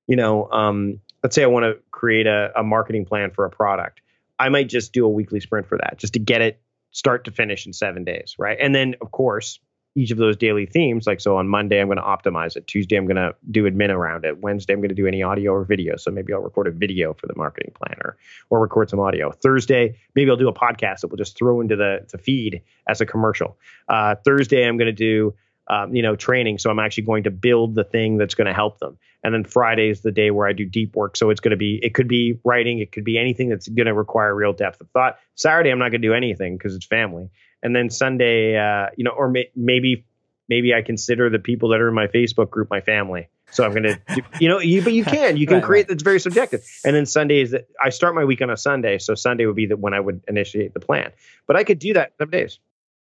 [0.07, 3.51] you know, um, let's say I want to create a, a marketing plan for a
[3.51, 4.01] product.
[4.39, 6.61] I might just do a weekly sprint for that just to get it
[6.93, 8.59] start to finish in seven days, right?
[8.61, 9.61] And then, of course,
[9.97, 11.07] each of those daily themes.
[11.07, 12.67] Like, so on Monday, I'm going to optimize it.
[12.67, 14.41] Tuesday, I'm going to do admin around it.
[14.41, 15.97] Wednesday, I'm going to do any audio or video.
[15.97, 18.17] So maybe I'll record a video for the marketing planner
[18.51, 19.33] or record some audio.
[19.33, 23.01] Thursday, maybe I'll do a podcast that we'll just throw into the, the feed as
[23.01, 23.59] a commercial.
[23.89, 25.35] Uh, Thursday, I'm going to do,
[25.69, 26.59] um, you know, training.
[26.59, 28.97] So I'm actually going to build the thing that's going to help them.
[29.25, 31.17] And then Friday is the day where I do deep work.
[31.17, 33.87] So it's going to be, it could be writing, it could be anything that's going
[33.87, 35.19] to require real depth of thought.
[35.35, 37.29] Saturday, I'm not going to do anything because it's family
[37.63, 40.05] and then Sunday, uh, you know, or may, maybe
[40.49, 43.29] maybe I consider the people that are in my Facebook group my family.
[43.53, 44.01] So I'm gonna,
[44.41, 45.87] you know, you, but you can, you can Right, create.
[45.89, 45.93] right.
[45.95, 46.63] It's very subjective.
[46.85, 49.67] And then Sundays that I start my week on a Sunday, so Sunday would be
[49.67, 51.13] the when I would initiate the plan.
[51.47, 52.59] But I could do that some days.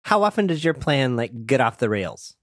[0.04, 2.36] How often does your plan like get off the rails?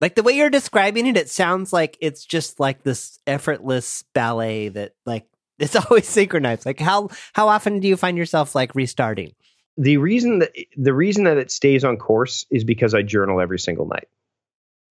[0.00, 4.68] Like the way you're describing it, it sounds like it's just like this effortless ballet
[4.68, 5.26] that like
[5.58, 6.66] it's always synchronized.
[6.66, 9.34] Like how how often do you find yourself like restarting?
[9.76, 13.58] The reason that the reason that it stays on course is because I journal every
[13.58, 14.08] single night.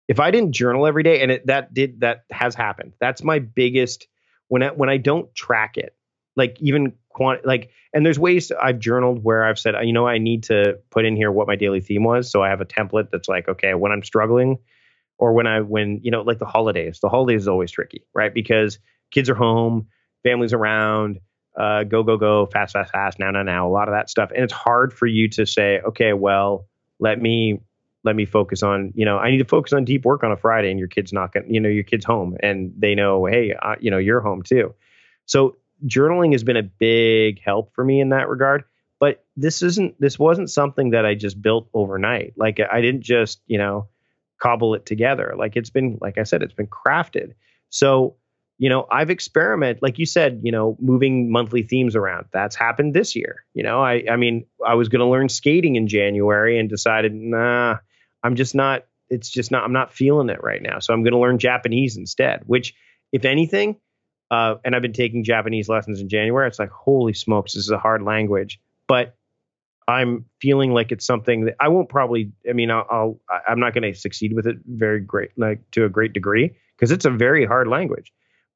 [0.07, 2.93] If I didn't journal every day, and it, that did that has happened.
[2.99, 4.07] That's my biggest
[4.47, 5.95] when I, when I don't track it,
[6.35, 7.71] like even quant like.
[7.93, 11.15] And there's ways I've journaled where I've said, you know, I need to put in
[11.15, 13.91] here what my daily theme was, so I have a template that's like, okay, when
[13.91, 14.59] I'm struggling,
[15.17, 16.99] or when I when you know like the holidays.
[16.99, 18.33] The holidays is always tricky, right?
[18.33, 18.79] Because
[19.11, 19.87] kids are home,
[20.23, 21.19] families around
[21.57, 24.31] uh, go go go fast fast fast now now now a lot of that stuff.
[24.33, 26.67] And it's hard for you to say okay well
[26.99, 27.61] let me
[28.03, 30.37] let me focus on you know i need to focus on deep work on a
[30.37, 33.53] friday and your kid's not to you know your kid's home and they know hey
[33.53, 34.73] uh, you know you're home too.
[35.25, 38.63] So journaling has been a big help for me in that regard
[38.99, 42.33] but this isn't this wasn't something that i just built overnight.
[42.37, 43.87] Like i didn't just you know
[44.41, 45.35] cobble it together.
[45.37, 47.33] Like it's been like i said it's been crafted.
[47.69, 48.15] So
[48.57, 52.25] you know i've experimented like you said you know moving monthly themes around.
[52.31, 53.81] That's happened this year you know?
[53.81, 57.77] I i mean i was going to learn skating in january and decided nah
[58.23, 60.79] i'm just not it's just not i'm not feeling it right now.
[60.79, 62.73] So i'm going to learn japanese instead which
[63.11, 63.77] if anything
[64.31, 67.71] uh, and i've been taking japanese lessons in january it's like holy smokes this is
[67.71, 68.59] a hard language.
[68.87, 69.15] But
[69.87, 73.73] i'm feeling like it's something that i won't probably i mean i'll, I'll i'm not
[73.73, 77.11] going to succeed with it very great like to a great degree because it's a
[77.11, 78.11] very hard language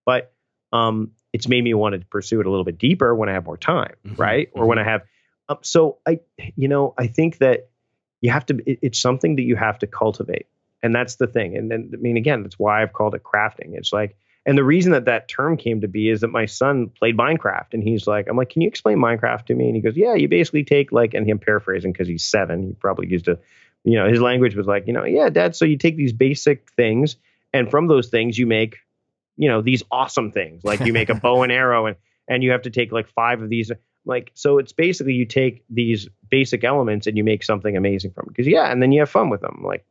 [0.09, 0.33] but
[0.73, 3.45] um, it's made me want to pursue it a little bit deeper when I have
[3.45, 4.49] more time, Mhm, right?
[4.53, 5.01] Or when I have,
[5.47, 6.21] um, so I,
[6.55, 7.69] you know, I think that
[8.19, 8.57] you have to.
[8.65, 10.47] It, it's something that you have to cultivate,
[10.81, 11.55] and that's the thing.
[11.55, 13.77] And then, I mean, again, that's why I've called it crafting.
[13.77, 16.89] It's like, and the reason that that term came to be is that my son
[16.89, 19.67] played Minecraft, and he's like, I'm like, can you explain Minecraft to me?
[19.67, 22.63] And he goes, Yeah, you basically take like, and I'm paraphrasing because he's seven.
[22.63, 23.37] He probably used a,
[23.83, 25.55] you know, his language was like, you know, yeah, Dad.
[25.55, 27.17] So you take these basic things,
[27.53, 28.77] and from those things you make
[29.39, 31.95] you know these awesome things like you make a bow and arrow and
[32.27, 33.71] and you have to take like five of these
[34.05, 38.25] like so it's basically you take these basic elements and you make something amazing from
[38.25, 39.85] it because yeah and then you have fun with them like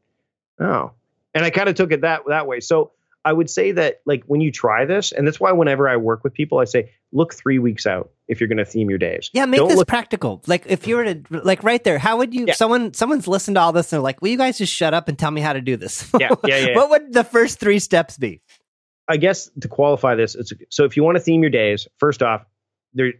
[0.61, 0.93] oh
[1.35, 2.93] and i kind of took it that that way so
[3.25, 6.23] i would say that like when you try this and that's why whenever i work
[6.25, 9.31] with people i say look three weeks out if you're going to theme your days
[9.33, 10.43] Yeah, make Don't this look- practical.
[10.47, 12.53] Like if you were to like right there, how would you Yeah.
[12.53, 15.09] someone someone's listened to all this and they're like, Will you guys just shut up
[15.09, 16.07] and tell me how to do this?
[16.21, 16.77] Yeah, yeah, yeah, yeah.
[16.77, 18.43] what would the first three steps be?
[19.09, 20.37] I guess to qualify this,
[20.71, 22.45] so if you want to theme your days, first off,
[22.95, 23.13] there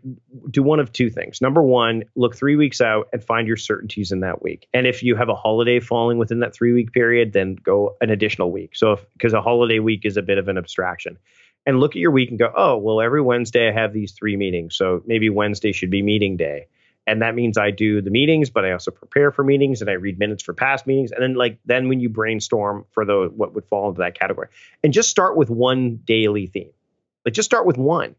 [0.51, 1.41] do one of two things.
[1.41, 4.67] Number one, look three weeks out and find your certainties in that week.
[4.73, 8.11] And if you have a holiday falling within that three week period, then go an
[8.11, 8.75] additional week.
[8.75, 11.19] So because a holiday week is a bit of an abstraction.
[11.67, 14.37] And look at your week and go, oh, well, every Wednesday I have these three
[14.37, 14.75] meetings.
[14.75, 16.67] So maybe Wednesday should be meeting day.
[17.09, 19.95] And that means I do the meetings, but I also prepare for meetings and I
[19.95, 21.11] read minutes for past meetings.
[21.11, 24.49] And then like then when you brainstorm for the what would fall into that category
[24.85, 26.69] and just start with one daily theme.
[27.25, 28.15] Like just start with one.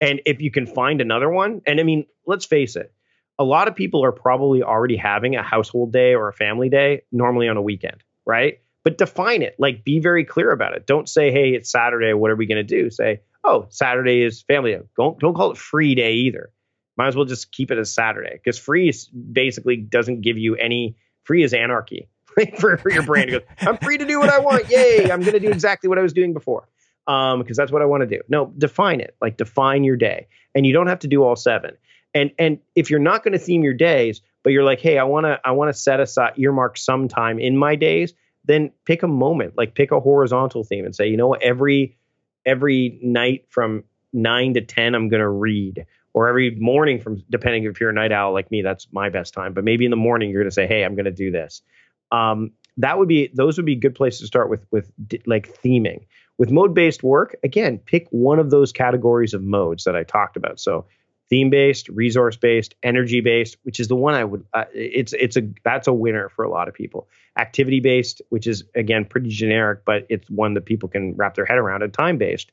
[0.00, 2.92] And if you can find another one, and I mean, let's face it,
[3.40, 7.02] a lot of people are probably already having a household day or a family day
[7.10, 8.60] normally on a weekend, right?
[8.84, 10.86] But define it, like be very clear about it.
[10.86, 12.88] Don't say, hey, it's Saturday, what are we gonna do?
[12.88, 14.82] Say, oh, Saturday is family day.
[14.96, 16.52] Don't don't call it free day either.
[16.96, 18.32] Might as well just keep it as Saturday.
[18.32, 18.92] Because free
[19.32, 22.08] basically doesn't give you any free is anarchy.
[22.58, 24.70] for, for your brain to go, I'm free to do what I want.
[24.70, 25.10] Yay.
[25.10, 26.68] I'm going to do exactly what I was doing before.
[27.06, 28.22] Um, because that's what I want to do.
[28.28, 29.16] No, define it.
[29.20, 30.28] Like define your day.
[30.54, 31.76] And you don't have to do all seven.
[32.14, 35.04] And and if you're not going to theme your days, but you're like, hey, I
[35.04, 38.14] want to I want to set aside earmark some time in my days,
[38.44, 41.96] then pick a moment, like pick a horizontal theme and say, you know every
[42.44, 45.86] every night from nine to ten, I'm going to read.
[46.14, 49.32] Or every morning from depending if you're a night owl like me, that's my best
[49.32, 49.54] time.
[49.54, 51.62] But maybe in the morning you're going to say, hey, I'm going to do this.
[52.10, 54.90] Um, that would be those would be good places to start with with
[55.26, 56.06] like theming.
[56.38, 60.36] With mode based work again pick one of those categories of modes that i talked
[60.36, 60.60] about.
[60.60, 60.86] So
[61.28, 65.36] theme based resource based energy based which is the one i would uh, it's it's
[65.36, 67.08] a that's a winner for a lot of people.
[67.38, 71.46] Activity based which is again pretty generic but it's one that people can wrap their
[71.46, 72.50] head around and time based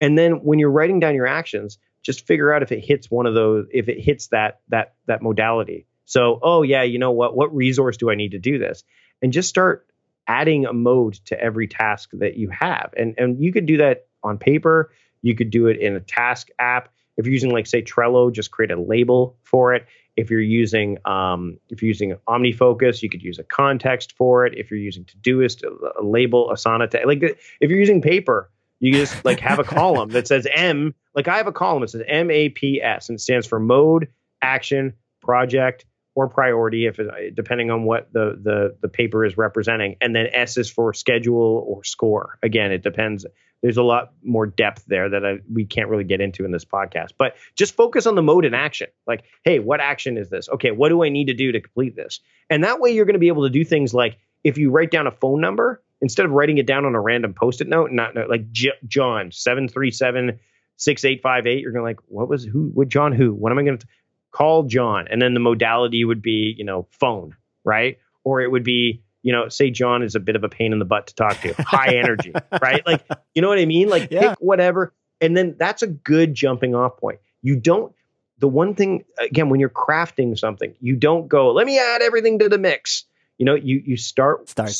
[0.00, 3.26] and then when you're writing down your actions just figure out if it hits one
[3.26, 7.36] of those if it hits that that that modality so, oh yeah, you know what?
[7.36, 8.84] What resource do I need to do this?
[9.22, 9.86] And just start
[10.26, 12.92] adding a mode to every task that you have.
[12.96, 14.92] And and you could do that on paper.
[15.22, 16.90] You could do it in a task app.
[17.16, 19.86] If you're using like say Trello, just create a label for it.
[20.16, 24.54] If you're using um, if you're using OmniFocus, you could use a context for it.
[24.56, 26.90] If you're using Todoist, a, a label, Asana.
[26.90, 28.50] To, like if you're using paper,
[28.84, 30.94] You just like have a column that says M.
[31.14, 33.58] Like I have a column that says M A P S, and it stands for
[33.58, 34.08] mode,
[34.42, 39.96] action, project, or priority, if it, depending on what the the the paper is representing.
[40.02, 42.38] And then S is for schedule or score.
[42.42, 43.24] Again, it depends.
[43.62, 46.66] There's a lot more depth there that I, we can't really get into in this
[46.66, 47.12] podcast.
[47.18, 48.88] But just focus on the mode and action.
[49.06, 50.50] Like, hey, what action is this?
[50.50, 52.20] Okay, what do I need to do to complete this?
[52.50, 54.90] And that way, you're going to be able to do things like if you write
[54.90, 58.14] down a phone number instead of writing it down on a random post-it note, not
[58.28, 60.38] like J- John seven three seven
[60.76, 61.60] six eight five eight.
[61.62, 62.70] You're going to like, what was who?
[62.74, 63.12] What John?
[63.12, 63.32] Who?
[63.32, 63.86] What am I going to
[64.30, 65.06] call John?
[65.10, 67.34] And then the modality would be, you know, phone,
[67.64, 67.98] right?
[68.22, 70.78] Or it would be, you know, say John is a bit of a pain in
[70.78, 72.32] the butt to talk to, high energy,
[72.62, 72.86] right?
[72.86, 73.88] Like, you know what I mean?
[73.88, 74.30] Like, Yeah.
[74.30, 77.18] pick whatever, and then that's a good jumping off point.
[77.42, 77.92] You don't.
[78.40, 82.40] The one thing again, when you're crafting something, you don't go, let me add everything
[82.40, 83.04] to the mix.
[83.38, 84.74] You know, you you start, Start small,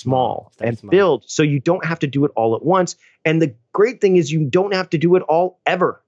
[0.45, 0.53] small.
[0.53, 0.91] Start and small.
[0.91, 2.97] build, so you don't have to do it all at once.
[3.25, 6.03] And the great thing is, you don't have to do it all ever.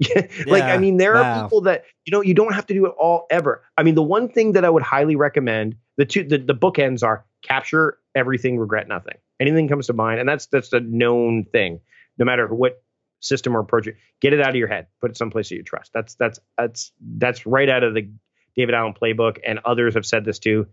[0.14, 0.72] like, Yeah.
[0.74, 1.42] I mean, there are Wow.
[1.42, 3.62] people that you know you don't have to do it all ever.
[3.76, 7.02] I mean, the one thing that I would highly recommend the two the, the bookends
[7.02, 9.16] are capture everything, regret nothing.
[9.40, 11.80] Anything comes to mind, and that's that's a known thing.
[12.18, 12.82] No matter what
[13.20, 13.88] system or approach,
[14.20, 15.92] get it out of your head, put it someplace that you trust.
[15.92, 18.10] That's that's that's that's right out of the
[18.56, 20.66] David Allen playbook, and others have said this too.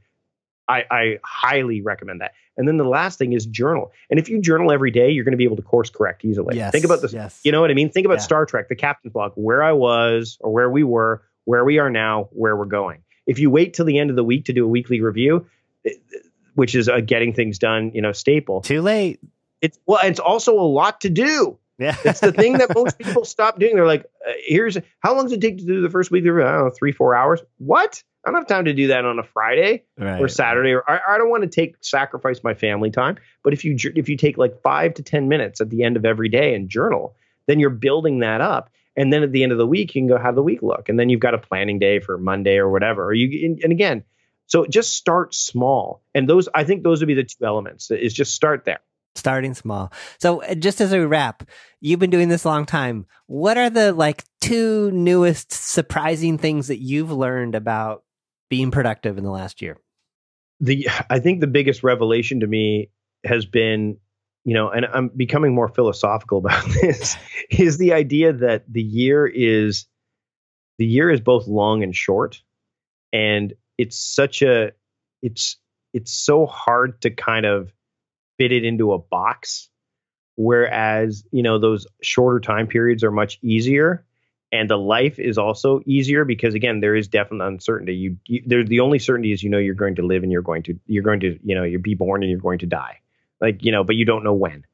[0.67, 2.33] I, I highly recommend that.
[2.57, 3.91] And then the last thing is journal.
[4.09, 6.55] And if you journal every day, you're going to be able to course correct easily.
[6.55, 6.71] Yes.
[6.71, 7.13] Think about this.
[7.13, 7.39] Yes.
[7.43, 7.89] You know what I mean?
[7.91, 8.23] Think about Yeah.
[8.23, 11.89] Star Trek, the captain's log, where I was or where we were, where we are
[11.89, 13.03] now, where we're going.
[13.27, 15.47] If you wait till the end of the week to do a weekly review,
[16.55, 18.61] which is a getting things done, you know, staple.
[18.61, 19.19] Too late.
[19.61, 21.57] It's well, it's also a lot to do.
[21.77, 21.95] Yeah.
[22.05, 23.75] It's the thing that most people stop doing.
[23.75, 26.23] They're like, uh, here's how long does it take to do the first week?
[26.23, 26.43] review?
[26.43, 27.41] I don't know, three, four hours.
[27.57, 28.01] What?
[28.25, 30.19] I don't have time to do that on a Friday right.
[30.19, 33.17] or Saturday, or I, I don't want to take sacrifice my family time.
[33.43, 36.05] But if you if you take like five to ten minutes at the end of
[36.05, 37.15] every day and journal,
[37.47, 38.71] then you're building that up.
[38.97, 40.89] And then at the end of the week, you can go how the week look,
[40.89, 43.05] and then you've got a planning day for Monday or whatever.
[43.05, 44.03] Or you and, again,
[44.47, 46.01] so just start small.
[46.15, 47.91] And those I think those would be the two elements.
[47.91, 48.79] Is just start there.
[49.15, 49.91] starting small.
[50.19, 51.43] So uh, just as a wrap,
[51.81, 53.05] you've been doing this a long time.
[53.27, 58.03] What are the like two newest surprising things that you've learned about
[58.49, 59.79] being productive in the last year?
[60.59, 62.89] the I think the biggest revelation to me
[63.23, 63.97] has been,
[64.43, 67.17] you know, and I'm becoming more philosophical about this,
[67.49, 69.85] is the idea that the year is
[70.77, 72.41] the year is both long and short.
[73.13, 74.71] And it's such a
[75.21, 75.57] it's
[75.93, 77.71] it's so hard to kind of
[78.37, 79.69] fit it into a box.
[80.37, 84.04] Whereas, you know, those shorter time periods are much easier
[84.55, 87.95] and the life is also easier because again there is definite uncertainty.
[87.95, 90.41] You, you there's the only certainty is you know you're going to live and you're
[90.41, 92.99] going to you're going to you know you'll be born and you're going to die.
[93.41, 94.65] Like you know but you don't know when.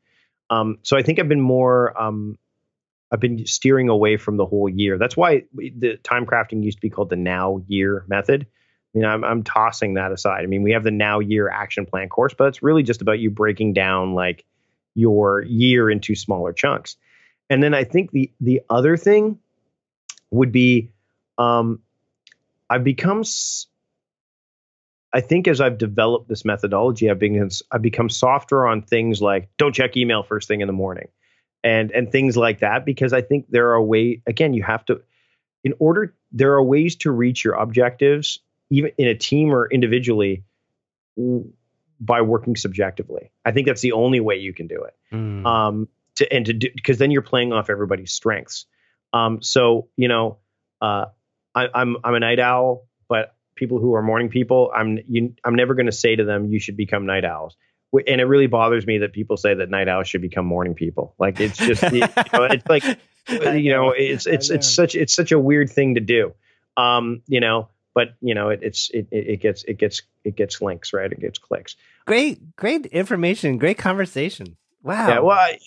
[0.50, 2.38] Um so i think i've been more um
[3.12, 4.98] i've been steering away from the whole year.
[4.98, 8.48] That's why the time crafting used to be called the now year method.
[8.94, 10.44] I mean, I'm, I'm tossing that aside.
[10.44, 13.20] I mean, we have the now year action plan course, but it's really just about
[13.20, 14.44] you breaking down like
[14.96, 16.98] your year into smaller chunks.
[17.50, 19.40] And then I think the the other thing
[20.32, 20.92] would be
[21.38, 21.80] um,
[22.70, 23.24] I've become
[25.14, 29.50] I think as I've developed this methodology, I've been I've become softer on things like
[29.58, 31.10] don't check email first thing in the morning,
[31.64, 35.02] and and things like that because I think there are way again you have to
[35.64, 40.44] in order there are ways to reach your objectives even in a team or individually
[42.00, 43.32] by working subjectively.
[43.46, 45.46] I think that's the only way you can do it Mm.
[45.46, 48.66] um, to and to do because then you're playing off everybody's strengths.
[49.14, 50.38] Um, so you know,
[50.82, 51.06] uh,
[51.54, 55.56] I, I'm I'm a night owl, but people who are morning people, I'm you, I'm
[55.56, 57.56] never going to say to them you should become night owls.
[57.94, 61.14] And it really bothers me that people say that night owls should become morning people.
[61.20, 62.84] Like it's just you know, it's like
[63.28, 66.34] you know it's it's I it's such it's such a weird thing to do.
[66.78, 70.36] Um, you know, but you know it, it's it, it it gets it gets it
[70.36, 71.12] gets links right.
[71.12, 71.76] It gets clicks.
[72.06, 74.56] great, great information, great conversation.
[74.84, 75.08] Wow.
[75.08, 75.60] Yeah, well, I,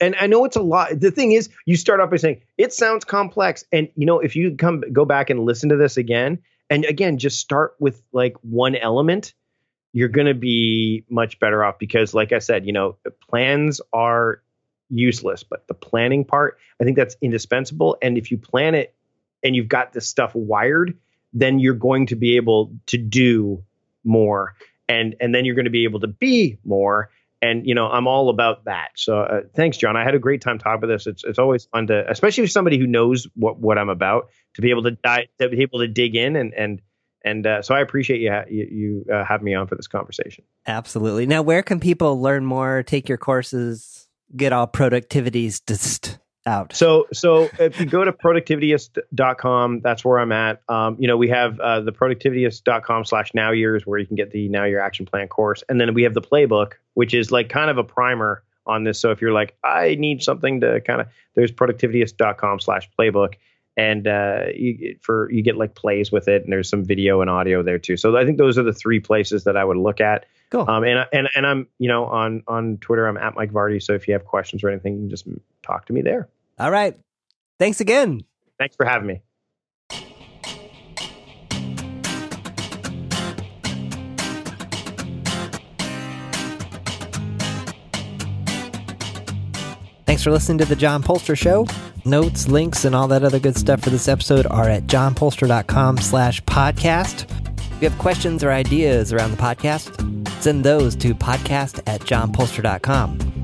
[0.00, 1.00] and I know it's a lot.
[1.00, 4.36] The thing is, you start off by saying it sounds complex, and you know, if
[4.36, 6.38] you come go back and listen to this again,
[6.70, 9.34] and again, just start with like one element,
[9.92, 12.96] you're going to be much better off because, like I said, you know,
[13.28, 14.42] plans are
[14.88, 17.96] useless, but the planning part, I think that's indispensable.
[18.02, 18.94] And if you plan it
[19.42, 20.96] and you've got this stuff wired,
[21.32, 23.62] then you're going to be able to do
[24.04, 24.54] more,
[24.88, 27.10] and and then you're going to be able to be more
[27.46, 30.40] and you know i'm all about that so uh, thanks john i had a great
[30.40, 33.58] time talking about this it's it's always fun to especially with somebody who knows what
[33.58, 36.54] what i'm about to be able to dive to be able to dig in and
[36.54, 36.82] and
[37.24, 39.88] and uh, so i appreciate you ha- you, you uh, having me on for this
[39.88, 41.26] conversation Absolutely.
[41.26, 44.06] Now, where can people learn more, take your courses?
[44.34, 45.62] get all productivities
[46.46, 46.74] out?
[46.74, 50.62] So, so if you go to productivityist.com, that's where I'm at.
[50.68, 54.30] Um, you know, we have uh, the productivityist.com slash now years where you can get
[54.30, 55.62] the now year action plan course.
[55.68, 59.00] And then we have the playbook, which is like kind of a primer on this.
[59.00, 63.34] So if you're like, I need something to kind of, there's productivityist.com slash playbook.
[63.78, 67.28] And uh, you for you get like plays with it, and there's some video and
[67.28, 67.98] audio there too.
[67.98, 70.24] So I think those are the three places that I would look at.
[70.50, 70.64] Cool.
[70.66, 73.82] Um, and and and I'm you know on on Twitter I'm at Mike Vardy.
[73.82, 75.26] So if you have questions or anything, you can just
[75.62, 76.26] talk to me there.
[76.58, 76.96] All right.
[77.58, 78.22] Thanks again.
[78.58, 79.22] Thanks for having me.
[90.06, 91.66] Thanks for listening to the John Poelstra Show.
[92.04, 96.42] Notes, links, and all that other good stuff for this episode are at johnpoelstra.com slash
[96.44, 97.30] podcast.
[97.72, 103.35] If you have questions or ideas around the podcast, send those to podcast at johnpoelstra.com.